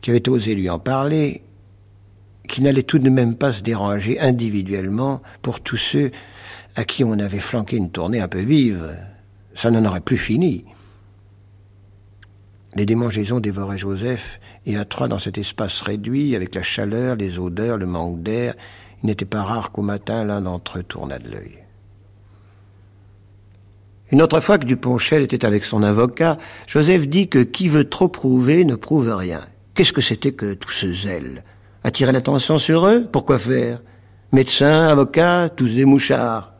qui 0.00 0.10
avait 0.10 0.28
osé 0.28 0.54
lui 0.54 0.70
en 0.70 0.78
parler, 0.78 1.42
qu'il 2.48 2.64
n'allait 2.64 2.82
tout 2.82 2.98
de 2.98 3.10
même 3.10 3.36
pas 3.36 3.52
se 3.52 3.62
déranger 3.62 4.20
individuellement 4.20 5.22
pour 5.42 5.60
tous 5.60 5.76
ceux 5.76 6.10
à 6.76 6.84
qui 6.84 7.04
on 7.04 7.12
avait 7.12 7.38
flanqué 7.38 7.76
une 7.76 7.90
tournée 7.90 8.20
un 8.20 8.28
peu 8.28 8.40
vive. 8.40 8.96
Ça 9.54 9.70
n'en 9.70 9.84
aurait 9.84 10.00
plus 10.00 10.18
fini. 10.18 10.64
Les 12.74 12.86
démangeaisons 12.86 13.40
dévoraient 13.40 13.78
Joseph, 13.78 14.40
et 14.66 14.76
à 14.76 14.84
trois 14.84 15.06
dans 15.06 15.20
cet 15.20 15.38
espace 15.38 15.80
réduit, 15.80 16.34
avec 16.34 16.54
la 16.54 16.62
chaleur, 16.62 17.14
les 17.16 17.38
odeurs, 17.38 17.76
le 17.76 17.86
manque 17.86 18.22
d'air, 18.22 18.54
il 19.04 19.08
n'était 19.08 19.26
pas 19.26 19.42
rare 19.42 19.70
qu'au 19.70 19.82
matin 19.82 20.24
l'un 20.24 20.40
d'entre 20.40 20.78
eux 20.78 20.82
tournât 20.82 21.18
de 21.18 21.30
l'œil. 21.30 21.58
Une 24.10 24.22
autre 24.22 24.40
fois 24.40 24.56
que 24.56 24.64
Duponchel 24.64 25.22
était 25.22 25.44
avec 25.44 25.64
son 25.64 25.82
avocat, 25.82 26.38
Joseph 26.66 27.06
dit 27.06 27.28
que 27.28 27.40
qui 27.40 27.68
veut 27.68 27.88
trop 27.90 28.08
prouver 28.08 28.64
ne 28.64 28.76
prouve 28.76 29.14
rien. 29.14 29.42
Qu'est-ce 29.74 29.92
que 29.92 30.00
c'était 30.00 30.32
que 30.32 30.54
tout 30.54 30.70
ce 30.70 30.90
zèle? 30.90 31.44
Attirer 31.84 32.12
l'attention 32.12 32.56
sur 32.56 32.86
eux? 32.86 33.06
Pourquoi 33.10 33.38
faire? 33.38 33.82
Médecins, 34.32 34.88
avocats, 34.88 35.50
tous 35.54 35.74
des 35.74 35.84
mouchards. 35.84 36.54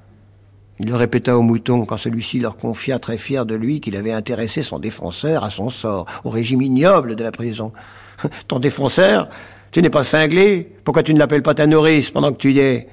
Il 0.79 0.89
le 0.89 0.97
répéta 0.97 1.39
au 1.39 1.43
mouton 1.43 1.87
quand 1.87 1.97
celui-ci 1.97 2.41
leur 2.41 2.59
confia 2.59 2.99
très 2.99 3.17
fier 3.17 3.47
de 3.47 3.55
lui 3.55 3.81
qu'il 3.81 3.97
avait 3.97 4.13
intéressé 4.13 4.63
son 4.63 4.79
défenseur 4.79 5.45
à 5.45 5.51
son 5.51 5.71
sort, 5.71 6.05
au 6.25 6.31
régime 6.31 6.61
ignoble 6.61 7.17
de 7.17 7.23
la 7.23 7.31
prison. 7.31 7.73
Ton 8.49 8.59
défenseur 8.59 9.29
Tu 9.75 9.83
n'es 9.83 9.91
pas 9.91 10.05
cinglé? 10.05 10.71
Pourquoi 10.85 11.03
tu 11.03 11.13
ne 11.15 11.19
l'appelles 11.19 11.43
pas 11.43 11.55
ta 11.55 11.67
nourrice 11.67 12.13
pendant 12.13 12.33
que 12.33 12.39
tu 12.39 12.53
y 12.53 12.61
es? 12.61 12.87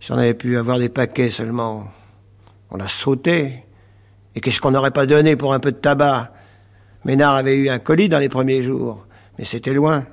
Si 0.00 0.10
on 0.10 0.18
avait 0.18 0.34
pu 0.34 0.58
avoir 0.58 0.80
des 0.80 0.88
paquets 0.88 1.30
seulement. 1.30 1.84
On 2.72 2.76
l'a 2.76 2.88
sauté. 2.88 3.62
Et 4.34 4.40
qu'est-ce 4.40 4.60
qu'on 4.60 4.72
n'aurait 4.72 4.90
pas 4.90 5.06
donné 5.06 5.36
pour 5.36 5.54
un 5.54 5.60
peu 5.60 5.70
de 5.70 5.76
tabac? 5.76 6.32
Ménard 7.04 7.36
avait 7.36 7.54
eu 7.54 7.68
un 7.68 7.78
colis 7.78 8.08
dans 8.08 8.18
les 8.18 8.28
premiers 8.28 8.60
jours, 8.60 9.06
mais 9.38 9.44
c'était 9.44 9.72
loin. 9.72 10.04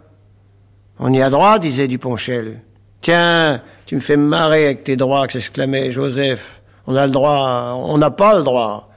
On 1.00 1.12
y 1.12 1.20
a 1.20 1.32
droit, 1.32 1.58
disait 1.58 1.88
Duponchel. 1.88 2.62
Tiens, 3.02 3.64
tu 3.88 3.96
me 3.96 4.02
fais 4.02 4.18
marrer 4.18 4.66
avec 4.66 4.84
tes 4.84 4.96
droits, 4.96 5.28
s'exclamait 5.28 5.90
Joseph. 5.90 6.62
On 6.86 6.96
a 6.96 7.08
le 7.08 7.12
droit, 7.12 7.74
on 7.76 7.98
n'a 7.98 8.12
pas 8.12 8.38
le 8.38 8.44
droit. 8.44 8.92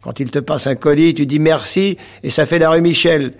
Quand 0.00 0.20
il 0.20 0.30
te 0.30 0.38
passe 0.38 0.68
un 0.68 0.76
colis, 0.76 1.14
tu 1.14 1.26
dis 1.26 1.40
merci 1.40 1.98
et 2.22 2.30
ça 2.30 2.46
fait 2.46 2.60
la 2.60 2.70
rue 2.70 2.80
Michel. 2.80 3.34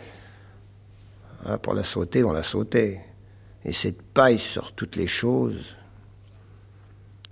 Ah, 1.44 1.58
pour 1.58 1.74
la 1.74 1.82
sauter, 1.82 2.22
on 2.22 2.32
l'a 2.32 2.42
sauté. 2.42 3.00
Et 3.64 3.72
cette 3.72 4.02
paille 4.02 4.38
sur 4.38 4.72
toutes 4.72 4.96
les 4.96 5.06
choses. 5.06 5.76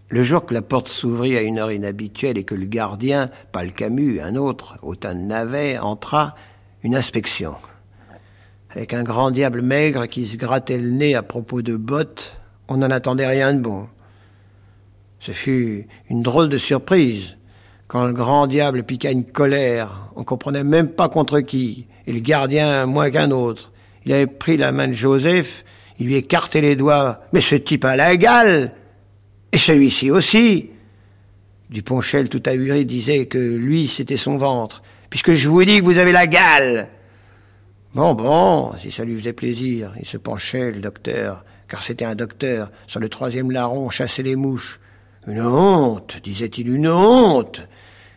Le 0.08 0.24
jour 0.24 0.44
que 0.44 0.54
la 0.54 0.62
porte 0.62 0.88
s'ouvrit 0.88 1.36
à 1.36 1.42
une 1.42 1.58
heure 1.58 1.70
inhabituelle 1.70 2.36
et 2.36 2.44
que 2.44 2.56
le 2.56 2.66
gardien, 2.66 3.30
pas 3.52 3.64
le 3.64 3.70
Camus, 3.70 4.20
un 4.20 4.34
autre, 4.34 4.76
au 4.82 4.96
teint 4.96 5.14
de 5.14 5.20
navet, 5.20 5.78
entra, 5.78 6.34
une 6.82 6.96
inspection. 6.96 7.54
Avec 8.70 8.92
un 8.92 9.04
grand 9.04 9.30
diable 9.30 9.62
maigre 9.62 10.06
qui 10.06 10.26
se 10.26 10.36
grattait 10.36 10.78
le 10.78 10.90
nez 10.90 11.14
à 11.14 11.22
propos 11.22 11.62
de 11.62 11.76
bottes, 11.76 12.36
on 12.66 12.78
n'en 12.78 12.90
attendait 12.90 13.26
rien 13.26 13.54
de 13.54 13.60
bon. 13.60 13.88
Ce 15.20 15.30
fut 15.30 15.86
une 16.08 16.22
drôle 16.22 16.48
de 16.48 16.58
surprise. 16.58 17.36
Quand 17.86 18.06
le 18.06 18.12
grand 18.12 18.48
diable 18.48 18.82
piqua 18.82 19.10
une 19.10 19.24
colère, 19.24 20.10
on 20.16 20.24
comprenait 20.24 20.64
même 20.64 20.88
pas 20.88 21.08
contre 21.08 21.40
qui, 21.40 21.86
et 22.06 22.12
le 22.12 22.20
gardien 22.20 22.86
moins 22.86 23.10
qu'un 23.10 23.30
autre. 23.30 23.70
Il 24.04 24.12
avait 24.12 24.26
pris 24.26 24.56
la 24.56 24.72
main 24.72 24.88
de 24.88 24.92
Joseph, 24.92 25.64
il 25.98 26.06
lui 26.06 26.16
écartait 26.16 26.62
les 26.62 26.76
doigts. 26.76 27.20
Mais 27.32 27.40
ce 27.40 27.54
type 27.54 27.84
a 27.84 27.96
la 27.96 28.16
gale 28.16 28.72
Et 29.52 29.58
celui-ci 29.58 30.10
aussi 30.10 30.70
Duponchel, 31.68 32.28
tout 32.28 32.42
ahuri, 32.46 32.84
disait 32.84 33.26
que 33.26 33.38
lui, 33.38 33.86
c'était 33.86 34.16
son 34.16 34.38
ventre. 34.38 34.82
Puisque 35.08 35.32
je 35.32 35.48
vous 35.48 35.64
dis 35.64 35.78
que 35.78 35.84
vous 35.84 35.98
avez 35.98 36.12
la 36.12 36.26
gale 36.26 36.88
Bon, 37.94 38.14
bon, 38.14 38.72
si 38.78 38.90
ça 38.90 39.04
lui 39.04 39.18
faisait 39.18 39.32
plaisir. 39.32 39.92
Il 39.98 40.06
se 40.06 40.16
penchait, 40.16 40.72
le 40.72 40.80
docteur, 40.80 41.44
car 41.68 41.82
c'était 41.82 42.04
un 42.04 42.14
docteur, 42.14 42.70
sur 42.86 43.00
le 43.00 43.08
troisième 43.08 43.50
larron, 43.50 43.90
chassait 43.90 44.22
les 44.22 44.36
mouches. 44.36 44.80
Une 45.26 45.42
honte, 45.42 46.18
disait-il, 46.22 46.68
une 46.68 46.88
honte. 46.88 47.62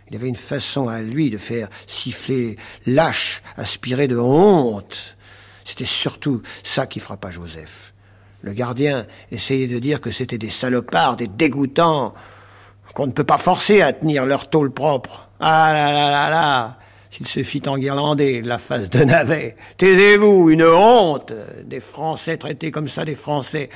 Il 0.10 0.16
avait 0.16 0.28
une 0.28 0.36
façon 0.36 0.88
à 0.90 1.02
lui 1.02 1.30
de 1.30 1.38
faire 1.38 1.70
siffler 1.88 2.56
lâche, 2.86 3.42
aspirer 3.58 4.08
de 4.08 4.18
honte. 4.18 5.18
C'était 5.64 5.86
surtout 5.86 6.42
ça 6.64 6.88
qui 6.88 7.00
frappa 7.00 7.32
Joseph. 7.32 7.94
Le 8.42 8.54
gardien 8.54 9.06
essayait 9.32 9.68
de 9.68 9.80
dire 9.80 10.02
que 10.02 10.12
c'était 10.12 10.38
des 10.38 10.50
salopards, 10.50 11.16
des 11.16 11.28
dégoûtants, 11.28 12.14
qu'on 12.94 13.08
ne 13.08 13.12
peut 13.12 13.24
pas 13.24 13.38
forcer 13.38 13.82
à 13.82 13.94
tenir 13.94 14.26
leur 14.26 14.50
tôle 14.50 14.72
propre. 14.72 15.30
Ah 15.40 15.72
là 15.74 15.92
là 15.92 16.12
là 16.12 16.30
là 16.30 16.78
S'il 17.10 17.28
se 17.28 17.44
fit 17.44 17.62
enguirlander 17.66 18.42
la 18.42 18.60
face 18.60 18.90
de 18.90 19.00
navet. 19.04 19.56
Taisez-vous, 19.78 20.50
une 20.50 20.64
honte 20.64 21.34
Des 21.64 21.80
Français 21.80 22.38
traités 22.38 22.72
comme 22.72 22.88
ça, 22.88 23.06
des 23.06 23.16
Français. 23.16 23.70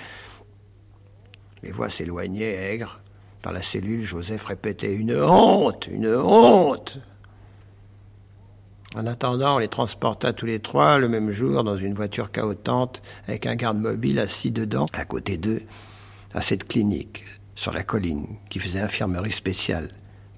Les 1.63 1.71
voix 1.71 1.89
s'éloignaient, 1.89 2.73
aigres. 2.73 2.99
Dans 3.43 3.51
la 3.51 3.61
cellule, 3.61 4.03
Joseph 4.03 4.45
répétait 4.45 4.93
Une 4.93 5.19
honte, 5.19 5.87
une 5.87 6.13
honte. 6.15 6.99
En 8.97 9.05
attendant, 9.05 9.57
on 9.57 9.59
les 9.59 9.67
transporta 9.67 10.33
tous 10.33 10.47
les 10.47 10.59
trois 10.59 10.97
le 10.97 11.07
même 11.07 11.29
jour 11.29 11.63
dans 11.63 11.77
une 11.77 11.93
voiture 11.93 12.31
cahotante 12.31 13.03
avec 13.27 13.45
un 13.45 13.55
garde 13.55 13.77
mobile 13.77 14.17
assis 14.17 14.49
dedans, 14.49 14.87
à 14.91 15.05
côté 15.05 15.37
d'eux, 15.37 15.61
à 16.33 16.41
cette 16.41 16.67
clinique. 16.67 17.23
sur 17.53 17.71
la 17.73 17.83
colline, 17.83 18.25
qui 18.49 18.57
faisait 18.59 18.79
infirmerie 18.79 19.31
spéciale, 19.31 19.89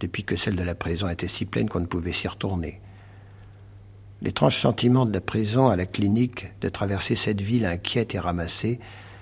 depuis 0.01 0.25
que 0.25 0.35
celle 0.35 0.57
de 0.57 0.63
la 0.63 0.75
prison 0.75 1.07
était 1.07 1.27
si 1.27 1.45
pleine 1.45 1.69
qu'on 1.69 1.79
ne 1.79 1.85
pouvait 1.85 2.11
s'y 2.11 2.27
retourner. 2.27 2.81
L'étrange 4.21 4.57
sentiment 4.57 5.05
de 5.05 5.13
la 5.13 5.21
prison 5.21 5.67
à 5.67 5.77
la 5.77 5.85
clinique 5.85 6.47
de 6.59 6.67
traverser 6.67 7.15
cette 7.15 7.41
ville 7.41 7.65
inquiète 7.65 8.13
et 8.13 8.19
ramassée, 8.19 8.79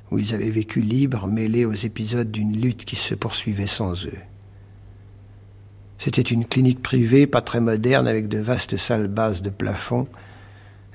où 0.09 0.17
ils 0.17 0.33
avaient 0.33 0.49
vécu 0.49 0.81
libres, 0.81 1.27
mêlés 1.27 1.65
aux 1.65 1.73
épisodes 1.73 2.31
d'une 2.31 2.59
lutte 2.59 2.85
qui 2.85 2.95
se 2.95 3.13
poursuivait 3.13 3.67
sans 3.67 4.05
eux. 4.05 4.19
C'était 5.99 6.21
une 6.21 6.45
clinique 6.45 6.83
privée, 6.83 7.25
pas 7.25 7.41
très 7.41 7.59
moderne, 7.59 8.07
avec 8.07 8.27
de 8.27 8.37
vastes 8.37 8.77
salles 8.77 9.07
basses 9.07 9.41
de 9.41 9.49
plafond. 9.49 10.07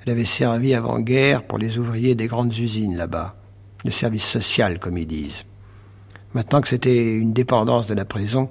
Elle 0.04 0.12
avait 0.12 0.24
servi 0.24 0.74
avant-guerre 0.74 1.42
pour 1.42 1.58
les 1.58 1.78
ouvriers 1.78 2.14
des 2.14 2.26
grandes 2.26 2.56
usines 2.56 2.96
là-bas, 2.96 3.36
le 3.84 3.90
service 3.90 4.24
social, 4.24 4.78
comme 4.78 4.98
ils 4.98 5.06
disent. 5.06 5.44
Maintenant 6.34 6.60
que 6.60 6.68
c'était 6.68 7.16
une 7.16 7.32
dépendance 7.32 7.86
de 7.86 7.94
la 7.94 8.04
prison, 8.04 8.48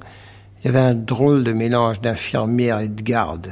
il 0.60 0.66
y 0.66 0.70
avait 0.70 0.80
un 0.80 0.94
drôle 0.94 1.44
de 1.44 1.54
mélange 1.54 2.02
d'infirmières 2.02 2.80
et 2.80 2.90
de 2.90 3.02
gardes. 3.02 3.52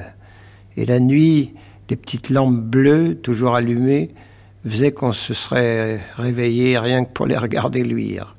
Et 0.77 0.85
la 0.85 0.99
nuit, 0.99 1.55
les 1.89 1.95
petites 1.95 2.29
lampes 2.29 2.61
bleues, 2.61 3.15
toujours 3.15 3.55
allumées, 3.55 4.11
faisaient 4.67 4.91
qu'on 4.91 5.13
se 5.13 5.33
serait 5.33 6.01
réveillé 6.15 6.77
rien 6.77 7.05
que 7.05 7.11
pour 7.11 7.25
les 7.25 7.37
regarder 7.37 7.83
luire, 7.83 8.35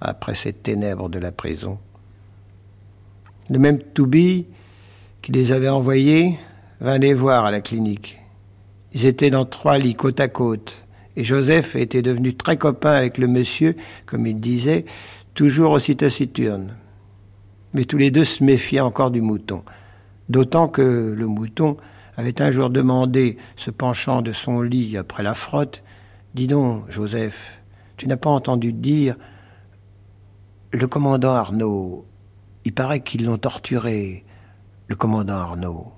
après 0.00 0.34
ces 0.34 0.52
ténèbres 0.52 1.08
de 1.08 1.18
la 1.18 1.32
prison. 1.32 1.78
Le 3.52 3.58
même 3.58 3.80
Toubi 3.80 4.46
qui 5.20 5.30
les 5.30 5.52
avait 5.52 5.68
envoyés 5.68 6.38
vint 6.80 6.96
les 6.96 7.12
voir 7.12 7.44
à 7.44 7.50
la 7.50 7.60
clinique. 7.60 8.18
Ils 8.94 9.04
étaient 9.04 9.28
dans 9.28 9.44
trois 9.44 9.76
lits 9.76 9.94
côte 9.94 10.20
à 10.20 10.28
côte, 10.28 10.82
et 11.16 11.22
Joseph 11.22 11.76
était 11.76 12.00
devenu 12.00 12.34
très 12.34 12.56
copain 12.56 12.92
avec 12.92 13.18
le 13.18 13.26
monsieur, 13.26 13.76
comme 14.06 14.26
il 14.26 14.40
disait, 14.40 14.86
toujours 15.34 15.72
aussi 15.72 15.94
taciturne. 15.94 16.76
Mais 17.74 17.84
tous 17.84 17.98
les 17.98 18.10
deux 18.10 18.24
se 18.24 18.42
méfiaient 18.42 18.80
encore 18.80 19.10
du 19.10 19.20
mouton, 19.20 19.64
d'autant 20.30 20.68
que 20.68 21.14
le 21.14 21.26
mouton 21.26 21.76
avait 22.16 22.40
un 22.40 22.50
jour 22.50 22.70
demandé, 22.70 23.36
se 23.56 23.70
penchant 23.70 24.22
de 24.22 24.32
son 24.32 24.62
lit 24.62 24.96
après 24.96 25.22
la 25.22 25.34
frotte, 25.34 25.82
Dis 26.34 26.46
donc, 26.46 26.90
Joseph, 26.90 27.60
tu 27.98 28.06
n'as 28.06 28.16
pas 28.16 28.30
entendu 28.30 28.72
dire 28.72 29.16
le 30.72 30.86
commandant 30.86 31.34
Arnaud, 31.34 32.06
il 32.64 32.72
paraît 32.72 33.00
qu'ils 33.00 33.24
l'ont 33.24 33.38
torturé, 33.38 34.24
le 34.86 34.96
commandant 34.96 35.34
Arnaud. 35.34 35.92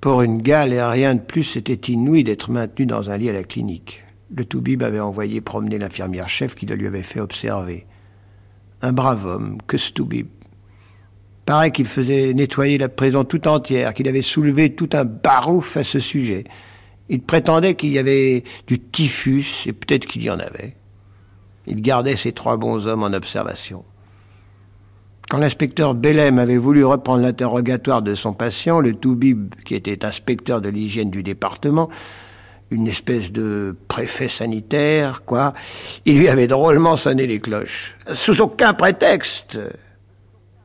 Pour 0.00 0.22
une 0.22 0.42
gale 0.42 0.72
et 0.72 0.82
rien 0.82 1.14
de 1.14 1.20
plus, 1.20 1.44
c'était 1.44 1.92
inouï 1.92 2.24
d'être 2.24 2.50
maintenu 2.50 2.86
dans 2.86 3.10
un 3.10 3.16
lit 3.16 3.30
à 3.30 3.32
la 3.32 3.44
clinique. 3.44 4.02
Le 4.34 4.44
Toubib 4.44 4.82
avait 4.82 4.98
envoyé 4.98 5.40
promener 5.40 5.78
l'infirmière 5.78 6.28
chef 6.28 6.54
qui 6.54 6.66
le 6.66 6.74
lui 6.74 6.88
avait 6.88 7.04
fait 7.04 7.20
observer. 7.20 7.86
Un 8.80 8.92
brave 8.92 9.26
homme, 9.26 9.58
que 9.68 9.78
ce 9.78 9.92
Toubib. 9.92 10.26
Paraît 11.46 11.70
qu'il 11.70 11.86
faisait 11.86 12.34
nettoyer 12.34 12.78
la 12.78 12.88
prison 12.88 13.24
tout 13.24 13.46
entière, 13.46 13.94
qu'il 13.94 14.08
avait 14.08 14.22
soulevé 14.22 14.74
tout 14.74 14.90
un 14.92 15.04
barouf 15.04 15.76
à 15.76 15.84
ce 15.84 16.00
sujet. 16.00 16.44
Il 17.08 17.22
prétendait 17.22 17.74
qu'il 17.74 17.90
y 17.90 17.98
avait 17.98 18.42
du 18.66 18.80
typhus, 18.80 19.66
et 19.66 19.72
peut-être 19.72 20.06
qu'il 20.06 20.22
y 20.22 20.30
en 20.30 20.40
avait. 20.40 20.76
Il 21.66 21.80
gardait 21.80 22.16
ces 22.16 22.32
trois 22.32 22.56
bons 22.56 22.86
hommes 22.86 23.04
en 23.04 23.12
observation. 23.12 23.84
Quand 25.32 25.38
l'inspecteur 25.38 25.94
Bellem 25.94 26.38
avait 26.38 26.58
voulu 26.58 26.84
reprendre 26.84 27.22
l'interrogatoire 27.22 28.02
de 28.02 28.14
son 28.14 28.34
patient, 28.34 28.80
le 28.80 28.92
Toubib, 28.92 29.54
qui 29.64 29.74
était 29.74 30.04
inspecteur 30.04 30.60
de 30.60 30.68
l'hygiène 30.68 31.08
du 31.08 31.22
département, 31.22 31.88
une 32.70 32.86
espèce 32.86 33.32
de 33.32 33.74
préfet 33.88 34.28
sanitaire, 34.28 35.22
quoi, 35.22 35.54
il 36.04 36.18
lui 36.18 36.28
avait 36.28 36.48
drôlement 36.48 36.98
sonné 36.98 37.26
les 37.26 37.40
cloches. 37.40 37.96
Sous 38.12 38.42
aucun 38.42 38.74
prétexte. 38.74 39.58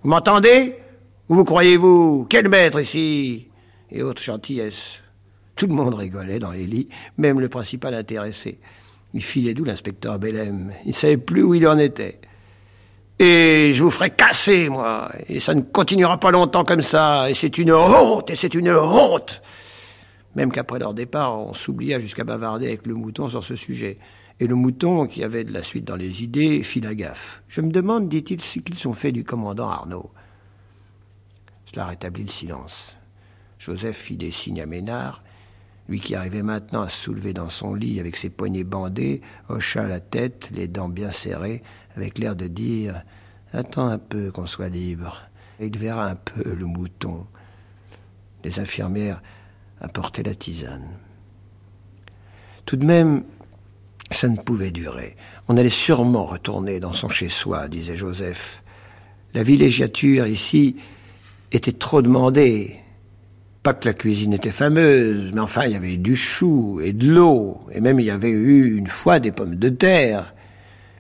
Vous 0.04 0.10
m'entendez? 0.10 0.76
Où 1.30 1.36
vous 1.36 1.46
croyez-vous? 1.46 2.28
Quel 2.30 2.50
maître 2.50 2.82
ici? 2.82 3.48
Et 3.90 4.04
autres 4.04 4.22
gentillesses. 4.22 4.96
Tout 5.56 5.68
le 5.68 5.76
monde 5.76 5.94
rigolait 5.94 6.40
dans 6.40 6.52
les 6.52 6.68
lits, 6.68 6.90
même 7.18 7.40
le 7.40 7.48
principal 7.48 7.94
intéressé. 7.94 8.60
Il 9.14 9.24
filait 9.24 9.54
d'où 9.54 9.64
l'inspecteur 9.64 10.20
Bellem? 10.20 10.74
Il 10.84 10.90
ne 10.90 10.94
savait 10.94 11.16
plus 11.16 11.44
où 11.44 11.54
il 11.54 11.66
en 11.66 11.78
était. 11.78 12.20
Et 13.20 13.72
je 13.74 13.84
vous 13.84 13.90
ferai 13.90 14.12
casser, 14.12 14.70
moi. 14.70 15.10
Et 15.28 15.40
ça 15.40 15.56
ne 15.56 15.62
continuera 15.62 16.20
pas 16.20 16.32
longtemps 16.32 16.64
comme 16.64 16.82
ça. 16.82 17.30
Et 17.30 17.34
c'est 17.34 17.58
une 17.58 17.72
honte, 17.72 18.30
et 18.30 18.36
c'est 18.36 18.54
une 18.54 18.70
honte. 18.70 19.42
Même 20.36 20.52
qu'après 20.52 20.78
leur 20.78 20.94
départ, 20.94 21.40
on 21.40 21.54
s'oublia 21.54 22.00
jusqu'à 22.00 22.24
bavarder 22.24 22.68
avec 22.68 22.86
le 22.86 22.94
mouton 22.94 23.28
sur 23.28 23.44
ce 23.44 23.56
sujet. 23.56 23.98
Et 24.40 24.46
le 24.46 24.54
mouton, 24.54 25.08
qui 25.08 25.24
avait 25.24 25.44
de 25.44 25.52
la 25.52 25.64
suite 25.64 25.86
dans 25.86 25.96
les 25.96 26.22
idées, 26.22 26.62
fit 26.62 26.80
la 26.80 26.94
gaffe. 26.94 27.42
Je 27.48 27.62
me 27.62 27.72
demande, 27.72 28.08
dit-il, 28.08 28.40
ce 28.40 28.60
qu'ils 28.60 28.88
ont 28.88 28.94
fait 28.94 29.12
du 29.12 29.24
commandant 29.24 29.68
Arnaud. 29.68 30.12
Cela 31.66 31.88
rétablit 31.88 32.24
le 32.24 32.30
silence. 32.30 32.96
Joseph 33.58 33.98
fit 33.98 34.16
des 34.16 34.30
signes 34.30 34.62
à 34.62 34.68
Ménard. 34.68 35.24
Lui 35.90 36.02
qui 36.02 36.14
arrivait 36.16 36.44
maintenant 36.44 36.82
à 36.84 36.90
soulever 36.90 37.34
dans 37.34 37.50
son 37.50 37.74
lit 37.74 38.00
avec 38.00 38.16
ses 38.16 38.30
poignets 38.30 38.64
bandés, 38.64 39.22
hocha 39.50 39.88
la 39.88 40.02
tête, 40.02 40.50
les 40.52 40.68
dents 40.68 40.90
bien 40.90 41.12
serrées, 41.12 41.64
avec 41.98 42.20
l'air 42.20 42.36
de 42.36 42.48
dire 42.48 43.04
Attends 43.54 43.88
un 43.88 43.98
peu 43.98 44.32
qu'on 44.32 44.46
soit 44.46 44.70
libre. 44.70 45.24
Il 45.60 45.78
verra 45.78 46.08
un 46.08 46.16
peu 46.16 46.54
le 46.54 46.66
mouton. 46.66 47.26
Les 48.44 48.60
infirmières 48.60 49.22
apportaient 49.82 50.24
la 50.24 50.36
tisane. 50.36 50.90
Tout 52.66 52.76
de 52.76 52.86
même, 52.86 53.24
ça 54.12 54.28
ne 54.28 54.38
pouvait 54.38 54.72
durer. 54.72 55.16
On 55.48 55.58
allait 55.58 55.70
sûrement 55.70 56.26
retourner 56.26 56.80
dans 56.80 56.94
son 56.94 57.10
chez-soi, 57.10 57.68
disait 57.68 57.98
Joseph. 57.98 58.62
La 59.34 59.44
villégiature 59.44 60.28
ici 60.28 60.78
était 61.52 61.72
trop 61.72 62.02
demandée. 62.02 62.76
Pas 63.64 63.74
que 63.74 63.88
la 63.88 63.94
cuisine 63.94 64.34
était 64.34 64.52
fameuse, 64.52 65.32
mais 65.34 65.42
enfin 65.42 65.66
il 65.66 65.72
y 65.72 65.76
avait 65.76 65.98
du 65.98 66.16
chou 66.16 66.80
et 66.82 66.94
de 66.94 67.12
l'eau, 67.12 67.62
et 67.72 67.82
même 67.82 68.00
il 68.00 68.06
y 68.06 68.12
avait 68.12 68.30
eu 68.30 68.78
une 68.78 68.88
fois 68.88 69.20
des 69.20 69.32
pommes 69.32 69.56
de 69.56 69.70
terre. 69.70 70.34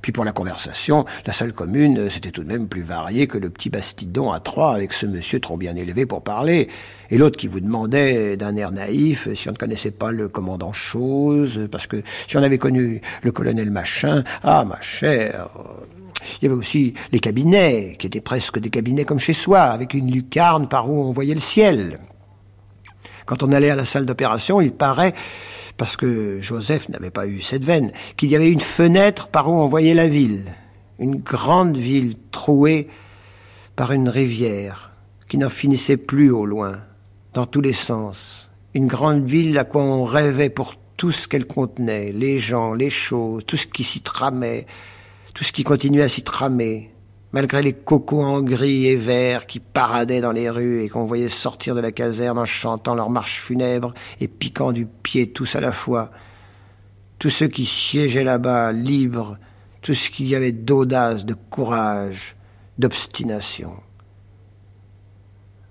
Puis 0.07 0.13
pour 0.13 0.23
la 0.23 0.31
conversation, 0.31 1.03
la 1.25 1.33
salle 1.33 1.51
commune, 1.51 2.09
c'était 2.09 2.31
tout 2.31 2.41
de 2.41 2.47
même 2.47 2.69
plus 2.69 2.81
varié 2.81 3.27
que 3.27 3.37
le 3.37 3.49
petit 3.49 3.69
bastidon 3.69 4.31
à 4.31 4.39
trois 4.39 4.73
avec 4.73 4.93
ce 4.93 5.05
monsieur 5.05 5.41
trop 5.41 5.57
bien 5.57 5.75
élevé 5.75 6.05
pour 6.05 6.23
parler, 6.23 6.69
et 7.09 7.17
l'autre 7.17 7.37
qui 7.37 7.49
vous 7.49 7.59
demandait 7.59 8.37
d'un 8.37 8.55
air 8.55 8.71
naïf 8.71 9.27
si 9.33 9.49
on 9.49 9.51
ne 9.51 9.57
connaissait 9.57 9.91
pas 9.91 10.11
le 10.11 10.29
commandant 10.29 10.71
Chose, 10.71 11.67
parce 11.69 11.87
que 11.87 12.03
si 12.25 12.37
on 12.37 12.41
avait 12.41 12.57
connu 12.57 13.01
le 13.21 13.33
colonel 13.33 13.69
Machin, 13.69 14.23
ah 14.43 14.63
ma 14.63 14.79
chère, 14.79 15.49
il 16.39 16.43
y 16.43 16.45
avait 16.45 16.55
aussi 16.55 16.93
les 17.11 17.19
cabinets, 17.19 17.97
qui 17.99 18.07
étaient 18.07 18.21
presque 18.21 18.59
des 18.59 18.69
cabinets 18.69 19.03
comme 19.03 19.19
chez 19.19 19.33
soi, 19.33 19.59
avec 19.59 19.93
une 19.93 20.09
lucarne 20.09 20.69
par 20.69 20.89
où 20.89 21.03
on 21.03 21.11
voyait 21.11 21.33
le 21.33 21.41
ciel. 21.41 21.99
Quand 23.25 23.43
on 23.43 23.51
allait 23.51 23.71
à 23.71 23.75
la 23.75 23.83
salle 23.83 24.05
d'opération, 24.05 24.61
il 24.61 24.71
paraît 24.71 25.13
parce 25.77 25.95
que 25.95 26.41
Joseph 26.41 26.89
n'avait 26.89 27.11
pas 27.11 27.27
eu 27.27 27.41
cette 27.41 27.63
veine, 27.63 27.91
qu'il 28.17 28.31
y 28.31 28.35
avait 28.35 28.51
une 28.51 28.61
fenêtre 28.61 29.27
par 29.27 29.49
où 29.49 29.53
on 29.53 29.67
voyait 29.67 29.93
la 29.93 30.07
ville, 30.07 30.45
une 30.99 31.17
grande 31.17 31.77
ville 31.77 32.17
trouée 32.31 32.87
par 33.75 33.91
une 33.91 34.09
rivière 34.09 34.91
qui 35.29 35.37
n'en 35.37 35.49
finissait 35.49 35.97
plus 35.97 36.31
au 36.31 36.45
loin, 36.45 36.79
dans 37.33 37.45
tous 37.45 37.61
les 37.61 37.73
sens, 37.73 38.49
une 38.73 38.87
grande 38.87 39.25
ville 39.25 39.57
à 39.57 39.63
quoi 39.63 39.83
on 39.83 40.03
rêvait 40.03 40.49
pour 40.49 40.75
tout 40.97 41.11
ce 41.11 41.27
qu'elle 41.27 41.45
contenait, 41.45 42.11
les 42.11 42.39
gens, 42.39 42.73
les 42.73 42.89
choses, 42.89 43.45
tout 43.45 43.57
ce 43.57 43.67
qui 43.67 43.83
s'y 43.83 44.01
tramait, 44.01 44.65
tout 45.35 45.43
ce 45.43 45.51
qui 45.51 45.63
continuait 45.63 46.01
à 46.01 46.09
s'y 46.09 46.23
tramer, 46.23 46.91
malgré 47.37 47.61
les 47.61 47.73
cocos 47.73 48.23
en 48.23 48.41
gris 48.41 48.87
et 48.87 48.95
vert 48.95 49.45
qui 49.45 49.59
paradaient 49.59 50.21
dans 50.21 50.31
les 50.31 50.49
rues 50.49 50.81
et 50.81 50.89
qu'on 50.89 51.05
voyait 51.05 51.29
sortir 51.29 51.75
de 51.75 51.79
la 51.79 51.91
caserne 51.91 52.39
en 52.39 52.45
chantant 52.45 52.95
leur 52.95 53.11
marche 53.11 53.39
funèbre 53.39 53.93
et 54.19 54.27
piquant 54.27 54.71
du 54.71 54.87
pied 54.87 55.29
tous 55.29 55.55
à 55.55 55.61
la 55.61 55.71
fois. 55.71 56.09
Tous 57.19 57.29
ceux 57.29 57.47
qui 57.47 57.67
siégeaient 57.67 58.23
là-bas, 58.23 58.71
libres, 58.71 59.37
tout 59.83 59.93
ce 59.93 60.09
qu'il 60.09 60.25
y 60.27 60.33
avait 60.33 60.51
d'audace, 60.51 61.25
de 61.25 61.35
courage, 61.35 62.35
d'obstination. 62.79 63.73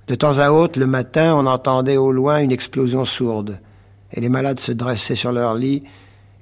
De 0.07 0.15
temps 0.15 0.39
à 0.39 0.51
autre, 0.51 0.79
le 0.79 0.87
matin, 0.87 1.35
on 1.35 1.47
entendait 1.47 1.97
au 1.97 2.13
loin 2.13 2.39
une 2.39 2.53
explosion 2.53 3.05
sourde, 3.05 3.59
et 4.13 4.21
les 4.21 4.29
malades 4.29 4.61
se 4.61 4.71
dressaient 4.71 5.17
sur 5.17 5.33
leur 5.33 5.55
lit, 5.55 5.83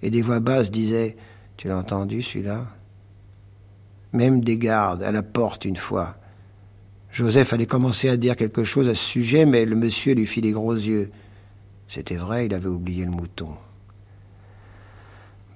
et 0.03 0.11
des 0.11 0.21
voix 0.21 0.41
basses 0.41 0.71
disaient 0.71 1.17
Tu 1.57 1.69
l'as 1.69 1.79
entendu, 1.79 2.21
celui-là? 2.21 2.67
Même 4.15 4.43
des 4.43 4.57
gardes 4.57 5.03
à 5.03 5.13
la 5.13 5.23
porte 5.23 5.65
une 5.65 5.77
fois. 5.77 6.17
Joseph 7.11 7.53
allait 7.53 7.67
commencer 7.67 8.09
à 8.09 8.17
dire 8.17 8.37
quelque 8.37 8.65
chose 8.65 8.89
à 8.89 8.95
ce 8.95 9.05
sujet, 9.05 9.45
mais 9.45 9.65
le 9.65 9.77
monsieur 9.77 10.15
lui 10.15 10.27
fit 10.27 10.41
des 10.41 10.53
gros 10.53 10.75
yeux. 10.75 11.11
C'était 11.89 12.17
vrai, 12.17 12.47
il 12.47 12.55
avait 12.55 12.69
oublié 12.69 13.05
le 13.05 13.11
mouton. 13.11 13.51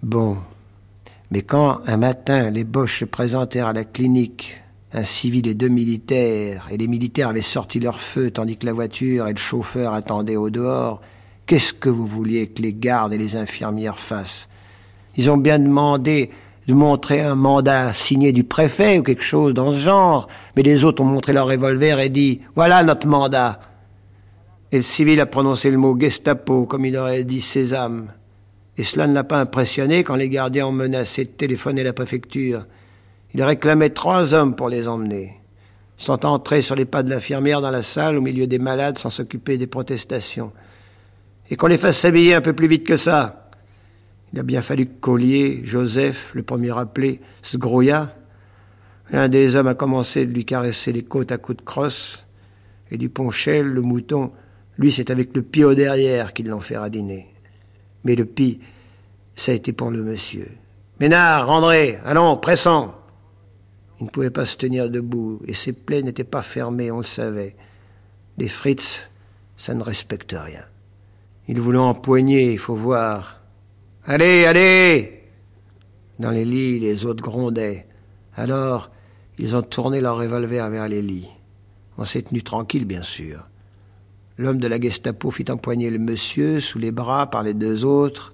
Bon, 0.02 0.38
mais 1.30 1.42
quand 1.42 1.80
un 1.86 1.96
matin 1.96 2.50
les 2.50 2.64
Boches 2.64 3.00
se 3.00 3.04
présentèrent 3.04 3.66
à 3.66 3.72
la 3.72 3.84
clinique, 3.84 4.60
un 4.92 5.04
civil 5.04 5.46
et 5.48 5.54
deux 5.54 5.68
militaires, 5.68 6.68
et 6.70 6.76
les 6.76 6.86
militaires 6.86 7.28
avaient 7.28 7.42
sorti 7.42 7.80
leur 7.80 8.00
feu 8.00 8.30
tandis 8.30 8.56
que 8.56 8.66
la 8.66 8.72
voiture 8.72 9.26
et 9.26 9.32
le 9.32 9.38
chauffeur 9.38 9.94
attendaient 9.94 10.36
au 10.36 10.50
dehors, 10.50 11.00
qu'est-ce 11.46 11.72
que 11.72 11.88
vous 11.88 12.06
vouliez 12.06 12.46
que 12.46 12.62
les 12.62 12.72
gardes 12.72 13.12
et 13.12 13.18
les 13.18 13.36
infirmières 13.36 13.98
fassent? 13.98 14.48
Ils 15.16 15.30
ont 15.30 15.36
bien 15.36 15.58
demandé 15.58 16.30
de 16.68 16.74
montrer 16.74 17.22
un 17.22 17.34
mandat 17.34 17.94
signé 17.94 18.30
du 18.30 18.44
préfet 18.44 18.98
ou 18.98 19.02
quelque 19.02 19.22
chose 19.22 19.54
dans 19.54 19.72
ce 19.72 19.78
genre, 19.78 20.28
mais 20.54 20.62
les 20.62 20.84
autres 20.84 21.02
ont 21.02 21.06
montré 21.06 21.32
leur 21.32 21.46
revolver 21.46 21.98
et 21.98 22.10
dit 22.10 22.42
Voilà 22.54 22.82
notre 22.82 23.06
mandat. 23.06 23.58
Et 24.70 24.76
le 24.76 24.82
civil 24.82 25.18
a 25.20 25.26
prononcé 25.26 25.70
le 25.70 25.78
mot 25.78 25.98
Gestapo, 25.98 26.66
comme 26.66 26.84
il 26.84 26.94
aurait 26.98 27.24
dit 27.24 27.40
Sésame. 27.40 28.12
Et 28.76 28.84
cela 28.84 29.06
ne 29.06 29.14
l'a 29.14 29.24
pas 29.24 29.40
impressionné 29.40 30.04
quand 30.04 30.14
les 30.14 30.28
gardiens 30.28 30.66
ont 30.66 30.72
menacé 30.72 31.24
de 31.24 31.30
téléphoner 31.30 31.82
la 31.82 31.94
préfecture. 31.94 32.66
Il 33.32 33.42
réclamait 33.42 33.90
trois 33.90 34.34
hommes 34.34 34.54
pour 34.54 34.68
les 34.68 34.86
emmener. 34.86 35.40
Sont 35.96 36.26
entrés 36.26 36.60
sur 36.60 36.74
les 36.74 36.84
pas 36.84 37.02
de 37.02 37.08
l'infirmière 37.08 37.62
dans 37.62 37.70
la 37.70 37.82
salle 37.82 38.18
au 38.18 38.20
milieu 38.20 38.46
des 38.46 38.58
malades 38.58 38.98
sans 38.98 39.10
s'occuper 39.10 39.56
des 39.56 39.66
protestations. 39.66 40.52
Et 41.50 41.56
qu'on 41.56 41.66
les 41.66 41.78
fasse 41.78 41.98
s'habiller 41.98 42.34
un 42.34 42.42
peu 42.42 42.52
plus 42.52 42.68
vite 42.68 42.86
que 42.86 42.98
ça. 42.98 43.47
Il 44.32 44.38
a 44.38 44.42
bien 44.42 44.62
fallu 44.62 44.86
que 44.86 45.00
Collier, 45.00 45.62
Joseph, 45.64 46.32
le 46.34 46.42
premier 46.42 46.76
appelé, 46.76 47.20
se 47.42 47.56
grouilla. 47.56 48.14
L'un 49.10 49.28
des 49.28 49.56
hommes 49.56 49.68
a 49.68 49.74
commencé 49.74 50.26
de 50.26 50.32
lui 50.32 50.44
caresser 50.44 50.92
les 50.92 51.02
côtes 51.02 51.32
à 51.32 51.38
coups 51.38 51.58
de 51.58 51.64
crosse, 51.64 52.24
et 52.90 52.98
du 52.98 53.08
ponchel, 53.08 53.66
le 53.66 53.80
mouton, 53.80 54.32
lui, 54.76 54.92
c'est 54.92 55.10
avec 55.10 55.34
le 55.34 55.42
pied 55.42 55.64
au 55.64 55.74
derrière 55.74 56.32
qu'ils 56.32 56.48
l'ont 56.48 56.60
fait 56.60 56.76
radiner. 56.76 57.26
Mais 58.04 58.14
le 58.14 58.24
pis, 58.24 58.60
ça 59.34 59.52
a 59.52 59.54
été 59.54 59.72
pour 59.72 59.90
le 59.90 60.02
monsieur. 60.02 60.48
Ménard, 61.00 61.48
André, 61.48 61.98
allons, 62.04 62.36
pressant 62.36 62.94
Il 64.00 64.04
ne 64.04 64.10
pouvait 64.10 64.30
pas 64.30 64.46
se 64.46 64.56
tenir 64.56 64.90
debout, 64.90 65.40
et 65.46 65.54
ses 65.54 65.72
plaies 65.72 66.02
n'étaient 66.02 66.24
pas 66.24 66.42
fermées, 66.42 66.90
on 66.90 66.98
le 66.98 67.04
savait. 67.04 67.56
Les 68.36 68.48
frites, 68.48 69.10
ça 69.56 69.74
ne 69.74 69.82
respecte 69.82 70.34
rien. 70.38 70.64
Il 71.48 71.60
voulait 71.60 71.78
empoigner, 71.78 72.52
il 72.52 72.58
faut 72.58 72.74
voir. 72.74 73.37
Allez, 74.10 74.46
allez 74.46 75.20
Dans 76.18 76.30
les 76.30 76.46
lits, 76.46 76.78
les 76.78 77.04
autres 77.04 77.22
grondaient. 77.22 77.86
Alors, 78.36 78.90
ils 79.38 79.54
ont 79.54 79.60
tourné 79.60 80.00
leur 80.00 80.16
revolver 80.16 80.70
vers 80.70 80.88
les 80.88 81.02
lits. 81.02 81.28
On 81.98 82.06
s'est 82.06 82.22
tenu 82.22 82.42
tranquille, 82.42 82.86
bien 82.86 83.02
sûr. 83.02 83.46
L'homme 84.38 84.60
de 84.60 84.66
la 84.66 84.80
Gestapo 84.80 85.30
fit 85.30 85.50
empoigner 85.50 85.90
le 85.90 85.98
monsieur 85.98 86.58
sous 86.60 86.78
les 86.78 86.90
bras 86.90 87.28
par 87.28 87.42
les 87.42 87.52
deux 87.52 87.84
autres 87.84 88.32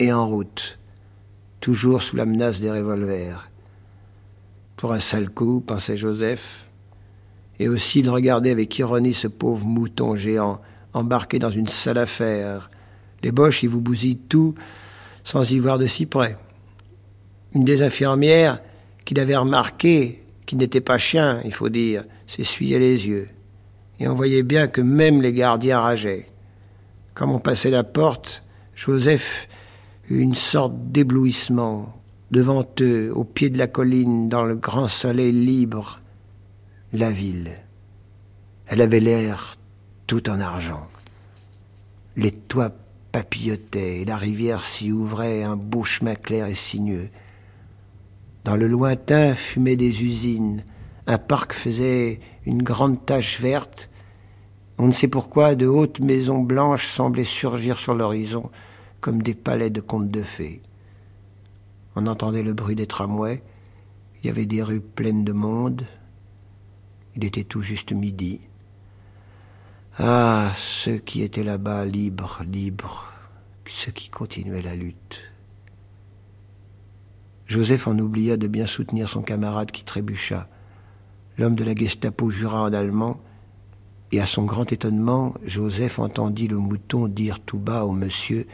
et 0.00 0.12
en 0.12 0.28
route, 0.28 0.78
toujours 1.60 2.02
sous 2.02 2.16
la 2.16 2.26
menace 2.26 2.60
des 2.60 2.70
revolvers. 2.70 3.50
Pour 4.76 4.92
un 4.92 5.00
sale 5.00 5.30
coup, 5.30 5.62
pensait 5.62 5.96
Joseph, 5.96 6.68
et 7.58 7.70
aussi 7.70 8.02
de 8.02 8.10
regarder 8.10 8.50
avec 8.50 8.78
ironie 8.78 9.14
ce 9.14 9.28
pauvre 9.28 9.64
mouton 9.64 10.14
géant 10.14 10.60
embarqué 10.92 11.38
dans 11.38 11.48
une 11.48 11.68
sale 11.68 11.96
affaire. 11.96 12.68
Les 13.22 13.32
boches, 13.32 13.62
ils 13.62 13.70
vous 13.70 13.80
bousillent 13.80 14.18
tout 14.18 14.54
sans 15.26 15.50
y 15.50 15.58
voir 15.58 15.76
de 15.76 15.88
si 15.88 16.06
près. 16.06 16.36
Une 17.52 17.64
des 17.64 17.82
infirmières, 17.82 18.60
qu'il 19.04 19.18
avait 19.18 19.36
remarqué, 19.36 20.22
qui 20.46 20.54
n'était 20.54 20.80
pas 20.80 20.98
chien, 20.98 21.40
il 21.44 21.52
faut 21.52 21.68
dire, 21.68 22.04
s'essuyait 22.28 22.78
les 22.78 23.08
yeux. 23.08 23.28
Et 23.98 24.06
on 24.06 24.14
voyait 24.14 24.44
bien 24.44 24.68
que 24.68 24.80
même 24.80 25.20
les 25.20 25.32
gardiens 25.32 25.80
rageaient. 25.80 26.28
Comme 27.14 27.32
on 27.32 27.40
passait 27.40 27.70
la 27.70 27.82
porte, 27.82 28.44
Joseph 28.76 29.48
eut 30.08 30.20
une 30.20 30.36
sorte 30.36 30.74
d'éblouissement. 30.92 31.92
Devant 32.30 32.64
eux, 32.80 33.10
au 33.12 33.24
pied 33.24 33.50
de 33.50 33.58
la 33.58 33.66
colline, 33.66 34.28
dans 34.28 34.44
le 34.44 34.54
grand 34.54 34.86
soleil 34.86 35.32
libre, 35.32 35.98
la 36.92 37.10
ville. 37.10 37.50
Elle 38.68 38.80
avait 38.80 39.00
l'air 39.00 39.56
tout 40.06 40.30
en 40.30 40.38
argent. 40.38 40.86
Les 42.16 42.30
toits 42.30 42.70
papillotait 43.16 44.02
et 44.02 44.04
la 44.04 44.18
rivière 44.18 44.62
s'y 44.62 44.92
ouvrait 44.92 45.42
un 45.42 45.56
beau 45.56 45.84
chemin 45.84 46.16
clair 46.16 46.48
et 46.48 46.54
sinueux. 46.54 47.08
Dans 48.44 48.56
le 48.56 48.66
lointain 48.66 49.34
fumaient 49.34 49.78
des 49.78 50.04
usines, 50.04 50.62
un 51.06 51.16
parc 51.16 51.54
faisait 51.54 52.20
une 52.44 52.62
grande 52.62 53.06
tache 53.06 53.40
verte. 53.40 53.88
On 54.76 54.88
ne 54.88 54.92
sait 54.92 55.08
pourquoi 55.08 55.54
de 55.54 55.66
hautes 55.66 56.00
maisons 56.00 56.40
blanches 56.40 56.88
semblaient 56.88 57.24
surgir 57.24 57.78
sur 57.78 57.94
l'horizon 57.94 58.50
comme 59.00 59.22
des 59.22 59.34
palais 59.34 59.70
de 59.70 59.80
contes 59.80 60.10
de 60.10 60.22
fées. 60.22 60.60
On 61.94 62.06
entendait 62.06 62.42
le 62.42 62.52
bruit 62.52 62.76
des 62.76 62.86
tramways, 62.86 63.42
il 64.20 64.26
y 64.26 64.30
avait 64.30 64.44
des 64.44 64.62
rues 64.62 64.82
pleines 64.82 65.24
de 65.24 65.32
monde. 65.32 65.86
Il 67.16 67.24
était 67.24 67.44
tout 67.44 67.62
juste 67.62 67.92
midi. 67.92 68.40
Ah, 69.98 70.52
ceux 70.58 70.98
qui 70.98 71.22
étaient 71.22 71.42
là-bas 71.42 71.86
libres, 71.86 72.42
libres, 72.46 73.10
ceux 73.66 73.92
qui 73.92 74.10
continuaient 74.10 74.60
la 74.60 74.74
lutte. 74.74 75.32
Joseph 77.46 77.86
en 77.86 77.98
oublia 77.98 78.36
de 78.36 78.46
bien 78.46 78.66
soutenir 78.66 79.08
son 79.08 79.22
camarade 79.22 79.70
qui 79.70 79.84
trébucha. 79.84 80.48
L'homme 81.38 81.54
de 81.54 81.64
la 81.64 81.74
Gestapo 81.74 82.28
jura 82.28 82.60
en 82.60 82.74
allemand, 82.74 83.22
et 84.12 84.20
à 84.20 84.26
son 84.26 84.44
grand 84.44 84.70
étonnement, 84.70 85.32
Joseph 85.46 85.98
entendit 85.98 86.48
le 86.48 86.58
mouton 86.58 87.08
dire 87.08 87.40
tout 87.40 87.58
bas 87.58 87.86
au 87.86 87.92
monsieur 87.92 88.46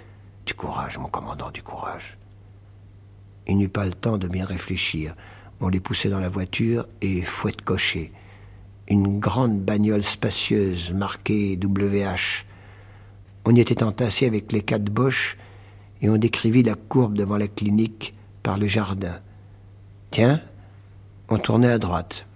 Du 0.46 0.54
courage, 0.54 0.96
mon 0.98 1.08
commandant, 1.08 1.50
du 1.50 1.64
courage. 1.64 2.18
Il 3.48 3.56
n'eut 3.58 3.68
pas 3.68 3.84
le 3.84 3.94
temps 3.94 4.16
de 4.16 4.28
bien 4.28 4.44
réfléchir. 4.44 5.16
On 5.60 5.68
les 5.68 5.80
poussait 5.80 6.08
dans 6.08 6.20
la 6.20 6.28
voiture 6.28 6.86
et 7.00 7.22
fouette 7.22 7.62
cocher 7.62 8.12
une 8.88 9.18
grande 9.18 9.60
bagnole 9.60 10.02
spacieuse 10.02 10.92
marquée 10.92 11.58
WH. 11.62 12.44
On 13.44 13.54
y 13.54 13.60
était 13.60 13.82
entassé 13.82 14.26
avec 14.26 14.52
les 14.52 14.62
quatre 14.62 14.90
boches 14.90 15.36
et 16.00 16.08
on 16.08 16.16
décrivit 16.16 16.62
la 16.62 16.74
courbe 16.74 17.14
devant 17.14 17.36
la 17.36 17.48
clinique 17.48 18.14
par 18.42 18.58
le 18.58 18.66
jardin. 18.66 19.20
Tiens, 20.10 20.40
on 21.28 21.38
tournait 21.38 21.70
à 21.70 21.78
droite, 21.78 22.26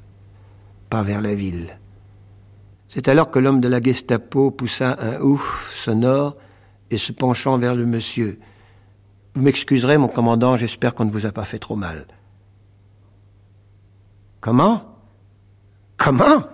pas 0.89 1.03
vers 1.03 1.21
la 1.21 1.35
ville. 1.35 1.79
C'est 2.89 3.09
alors 3.09 3.31
que 3.31 3.39
l'homme 3.39 3.61
de 3.61 3.69
la 3.69 3.83
Gestapo 3.83 4.51
poussa 4.51 4.97
un 5.01 5.21
ouf 5.21 5.75
sonore 5.75 6.37
et 6.91 6.99
se 6.99 7.13
penchant 7.13 7.59
vers 7.59 7.75
le 7.75 7.85
monsieur. 7.85 8.39
Vous 9.35 9.43
m'excuserez, 9.43 9.99
mon 9.99 10.09
commandant, 10.09 10.57
j'espère 10.57 10.95
qu'on 10.95 11.05
ne 11.05 11.11
vous 11.11 11.27
a 11.27 11.33
pas 11.33 11.45
fait 11.45 11.59
trop 11.59 11.77
mal. 11.77 12.07
Comment? 14.41 14.96
Comment? 15.97 16.45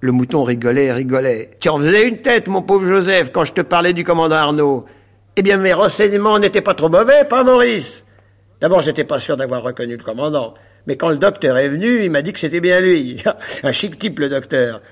Le 0.00 0.12
mouton 0.12 0.42
rigolait 0.42 0.92
rigolait. 0.92 1.50
Tu 1.60 1.68
en 1.68 1.78
faisais 1.78 2.08
une 2.08 2.18
tête, 2.18 2.48
mon 2.48 2.62
pauvre 2.62 2.86
Joseph, 2.86 3.30
quand 3.30 3.44
je 3.44 3.52
te 3.52 3.60
parlais 3.60 3.92
du 3.92 4.04
commandant 4.04 4.36
Arnaud. 4.36 4.86
Eh 5.36 5.42
bien, 5.42 5.56
mes 5.56 5.72
renseignements 5.72 6.38
n'étaient 6.38 6.60
pas 6.60 6.74
trop 6.74 6.88
mauvais, 6.88 7.24
pas 7.24 7.44
Maurice? 7.44 8.04
D'abord, 8.60 8.80
j'étais 8.80 9.04
pas 9.04 9.18
sûr 9.18 9.36
d'avoir 9.36 9.62
reconnu 9.62 9.96
le 9.96 10.02
commandant. 10.02 10.54
Mais 10.86 10.96
quand 10.96 11.08
le 11.08 11.18
docteur 11.18 11.56
est 11.56 11.68
venu, 11.68 12.04
il 12.04 12.10
m'a 12.10 12.22
dit 12.22 12.32
que 12.32 12.40
c'était 12.40 12.60
bien 12.60 12.80
lui. 12.80 13.22
Un 13.62 13.72
chic 13.72 13.98
type, 13.98 14.18
le 14.18 14.28
docteur. 14.28 14.82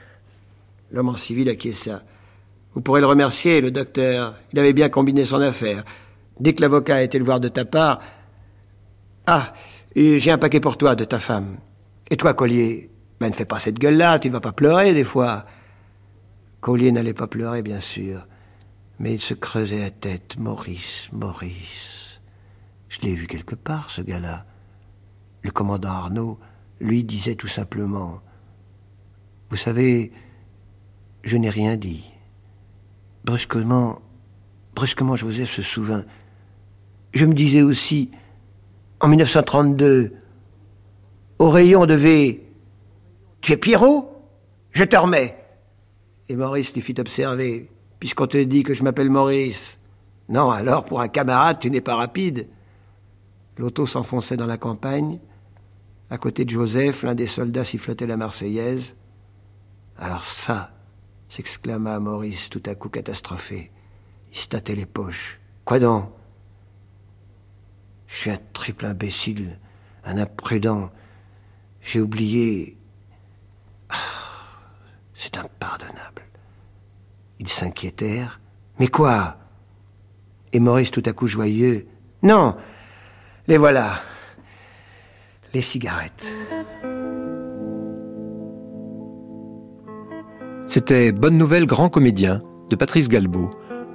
L'homme 0.92 1.09
en 1.09 1.16
civil 1.16 1.48
acquiesça. 1.48 2.03
Vous 2.74 2.81
pourrez 2.81 3.00
le 3.00 3.07
remercier, 3.07 3.61
le 3.61 3.70
docteur. 3.70 4.35
Il 4.53 4.59
avait 4.59 4.72
bien 4.72 4.88
combiné 4.88 5.24
son 5.24 5.40
affaire. 5.40 5.85
Dès 6.38 6.53
que 6.53 6.62
l'avocat 6.62 6.96
a 6.96 7.03
été 7.03 7.18
le 7.18 7.24
voir 7.24 7.40
de 7.40 7.48
ta 7.48 7.64
part. 7.64 8.00
Ah, 9.26 9.53
j'ai 9.94 10.31
un 10.31 10.38
paquet 10.38 10.61
pour 10.61 10.76
toi 10.76 10.94
de 10.94 11.05
ta 11.05 11.18
femme. 11.18 11.57
Et 12.11 12.16
toi, 12.16 12.35
Collier, 12.35 12.89
ben, 13.20 13.28
ne 13.28 13.35
fais 13.35 13.44
pas 13.44 13.59
cette 13.59 13.78
gueule-là, 13.78 14.18
tu 14.18 14.28
ne 14.28 14.33
vas 14.33 14.40
pas 14.40 14.52
pleurer 14.52 14.94
des 14.94 15.04
fois. 15.04 15.44
Collier 16.61 16.90
n'allait 16.90 17.14
pas 17.14 17.26
pleurer, 17.26 17.62
bien 17.62 17.80
sûr, 17.80 18.26
mais 18.98 19.14
il 19.14 19.20
se 19.20 19.35
creusait 19.35 19.80
la 19.80 19.90
tête. 19.90 20.38
Maurice, 20.38 21.09
Maurice. 21.12 22.20
Je 22.88 23.00
l'ai 23.00 23.14
vu 23.14 23.26
quelque 23.26 23.54
part, 23.54 23.90
ce 23.90 24.00
gars-là. 24.00 24.46
Le 25.42 25.50
commandant 25.50 25.90
Arnaud, 25.90 26.38
lui, 26.80 27.04
disait 27.04 27.35
tout 27.35 27.46
simplement 27.46 28.20
Vous 29.50 29.56
savez, 29.56 30.12
je 31.22 31.37
n'ai 31.37 31.50
rien 31.50 31.76
dit. 31.76 32.11
Brusquement, 33.24 34.00
brusquement, 34.74 35.16
Joseph 35.16 35.50
se 35.50 35.62
souvint. 35.62 36.04
Je 37.12 37.26
me 37.26 37.35
disais 37.35 37.62
aussi, 37.62 38.11
en 39.00 39.09
1932, 39.09 40.14
au 41.38 41.50
rayon 41.50 41.85
devait 41.85 42.49
tu 43.40 43.53
es 43.53 43.57
Pierrot? 43.57 44.07
Je 44.72 44.85
te 44.85 44.96
remets. 44.96 45.37
Et 46.29 46.37
Maurice 46.37 46.72
lui 46.74 46.81
fit 46.81 46.94
observer, 46.98 47.70
puisqu'on 47.98 48.26
te 48.26 48.38
dit 48.38 48.62
que 48.62 48.74
je 48.74 48.83
m'appelle 48.83 49.11
Maurice. 49.11 49.79
Non, 50.29 50.50
alors 50.50 50.85
pour 50.85 51.00
un 51.00 51.09
camarade, 51.09 51.59
tu 51.59 51.70
n'es 51.70 51.81
pas 51.81 51.96
rapide. 51.96 52.46
L'auto 53.57 53.87
s'enfonçait 53.87 54.37
dans 54.37 54.46
la 54.46 54.59
campagne. 54.59 55.18
À 56.09 56.18
côté 56.18 56.44
de 56.44 56.50
Joseph, 56.50 57.03
l'un 57.03 57.14
des 57.14 57.26
soldats 57.26 57.64
sifflotait 57.64 58.07
la 58.07 58.16
Marseillaise. 58.16 58.94
Alors 59.98 60.24
ça, 60.24 60.72
s'exclama 61.29 61.98
Maurice 61.98 62.48
tout 62.48 62.62
à 62.66 62.74
coup 62.74 62.88
catastrophé. 62.88 63.70
Il 64.33 64.38
se 64.38 64.48
tâtait 64.48 64.74
les 64.74 64.87
poches. 64.87 65.40
Quoi 65.64 65.79
donc? 65.79 66.11
Je 68.07 68.16
suis 68.16 68.31
un 68.31 68.38
triple 68.53 68.87
imbécile, 68.87 69.59
un 70.05 70.18
imprudent. 70.18 70.90
J'ai 71.81 72.00
oublié 72.00 72.76
c'est 75.20 75.37
impardonnable. 75.37 76.22
Ils 77.40 77.48
s'inquiétèrent. 77.48 78.40
Mais 78.78 78.88
quoi? 78.88 79.37
Et 80.52 80.61
Maurice 80.61 80.90
tout 80.90 81.02
à 81.04 81.12
coup 81.12 81.26
joyeux. 81.26 81.87
Non, 82.22 82.56
les 83.46 83.59
voilà. 83.59 84.00
les 85.52 85.61
cigarettes. 85.61 86.26
C'était 90.66 91.12
Bonne 91.12 91.37
Nouvelle 91.37 91.66
Grand 91.66 91.90
Comédien 91.90 92.42
de 92.70 92.76
Patrice 92.76 93.09
Galbeau. 93.09 93.50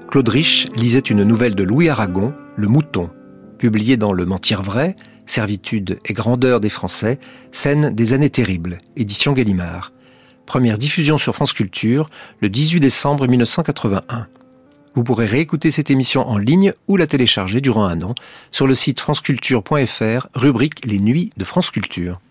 Claude 0.09 0.29
Rich 0.29 0.69
lisait 0.75 0.99
une 0.99 1.23
nouvelle 1.23 1.55
de 1.55 1.63
Louis 1.63 1.89
Aragon, 1.89 2.35
Le 2.55 2.67
Mouton, 2.67 3.09
publiée 3.57 3.97
dans 3.97 4.13
Le 4.13 4.25
Mentir 4.25 4.61
Vrai, 4.61 4.95
Servitude 5.25 5.97
et 6.05 6.13
grandeur 6.13 6.59
des 6.59 6.69
Français, 6.69 7.19
scène 7.51 7.95
des 7.95 8.13
années 8.13 8.29
terribles, 8.29 8.77
édition 8.95 9.33
Gallimard. 9.33 9.94
Première 10.45 10.77
diffusion 10.77 11.17
sur 11.17 11.33
France 11.33 11.53
Culture 11.53 12.09
le 12.39 12.49
18 12.49 12.79
décembre 12.79 13.27
1981. 13.27 14.27
Vous 14.93 15.03
pourrez 15.03 15.25
réécouter 15.25 15.71
cette 15.71 15.89
émission 15.91 16.27
en 16.29 16.37
ligne 16.37 16.71
ou 16.87 16.97
la 16.97 17.07
télécharger 17.07 17.61
durant 17.61 17.85
un 17.85 18.01
an 18.01 18.15
sur 18.51 18.67
le 18.67 18.75
site 18.75 18.99
franceculture.fr, 18.99 20.27
rubrique 20.35 20.85
Les 20.85 20.99
Nuits 20.99 21.31
de 21.35 21.43
France 21.43 21.71
Culture. 21.71 22.19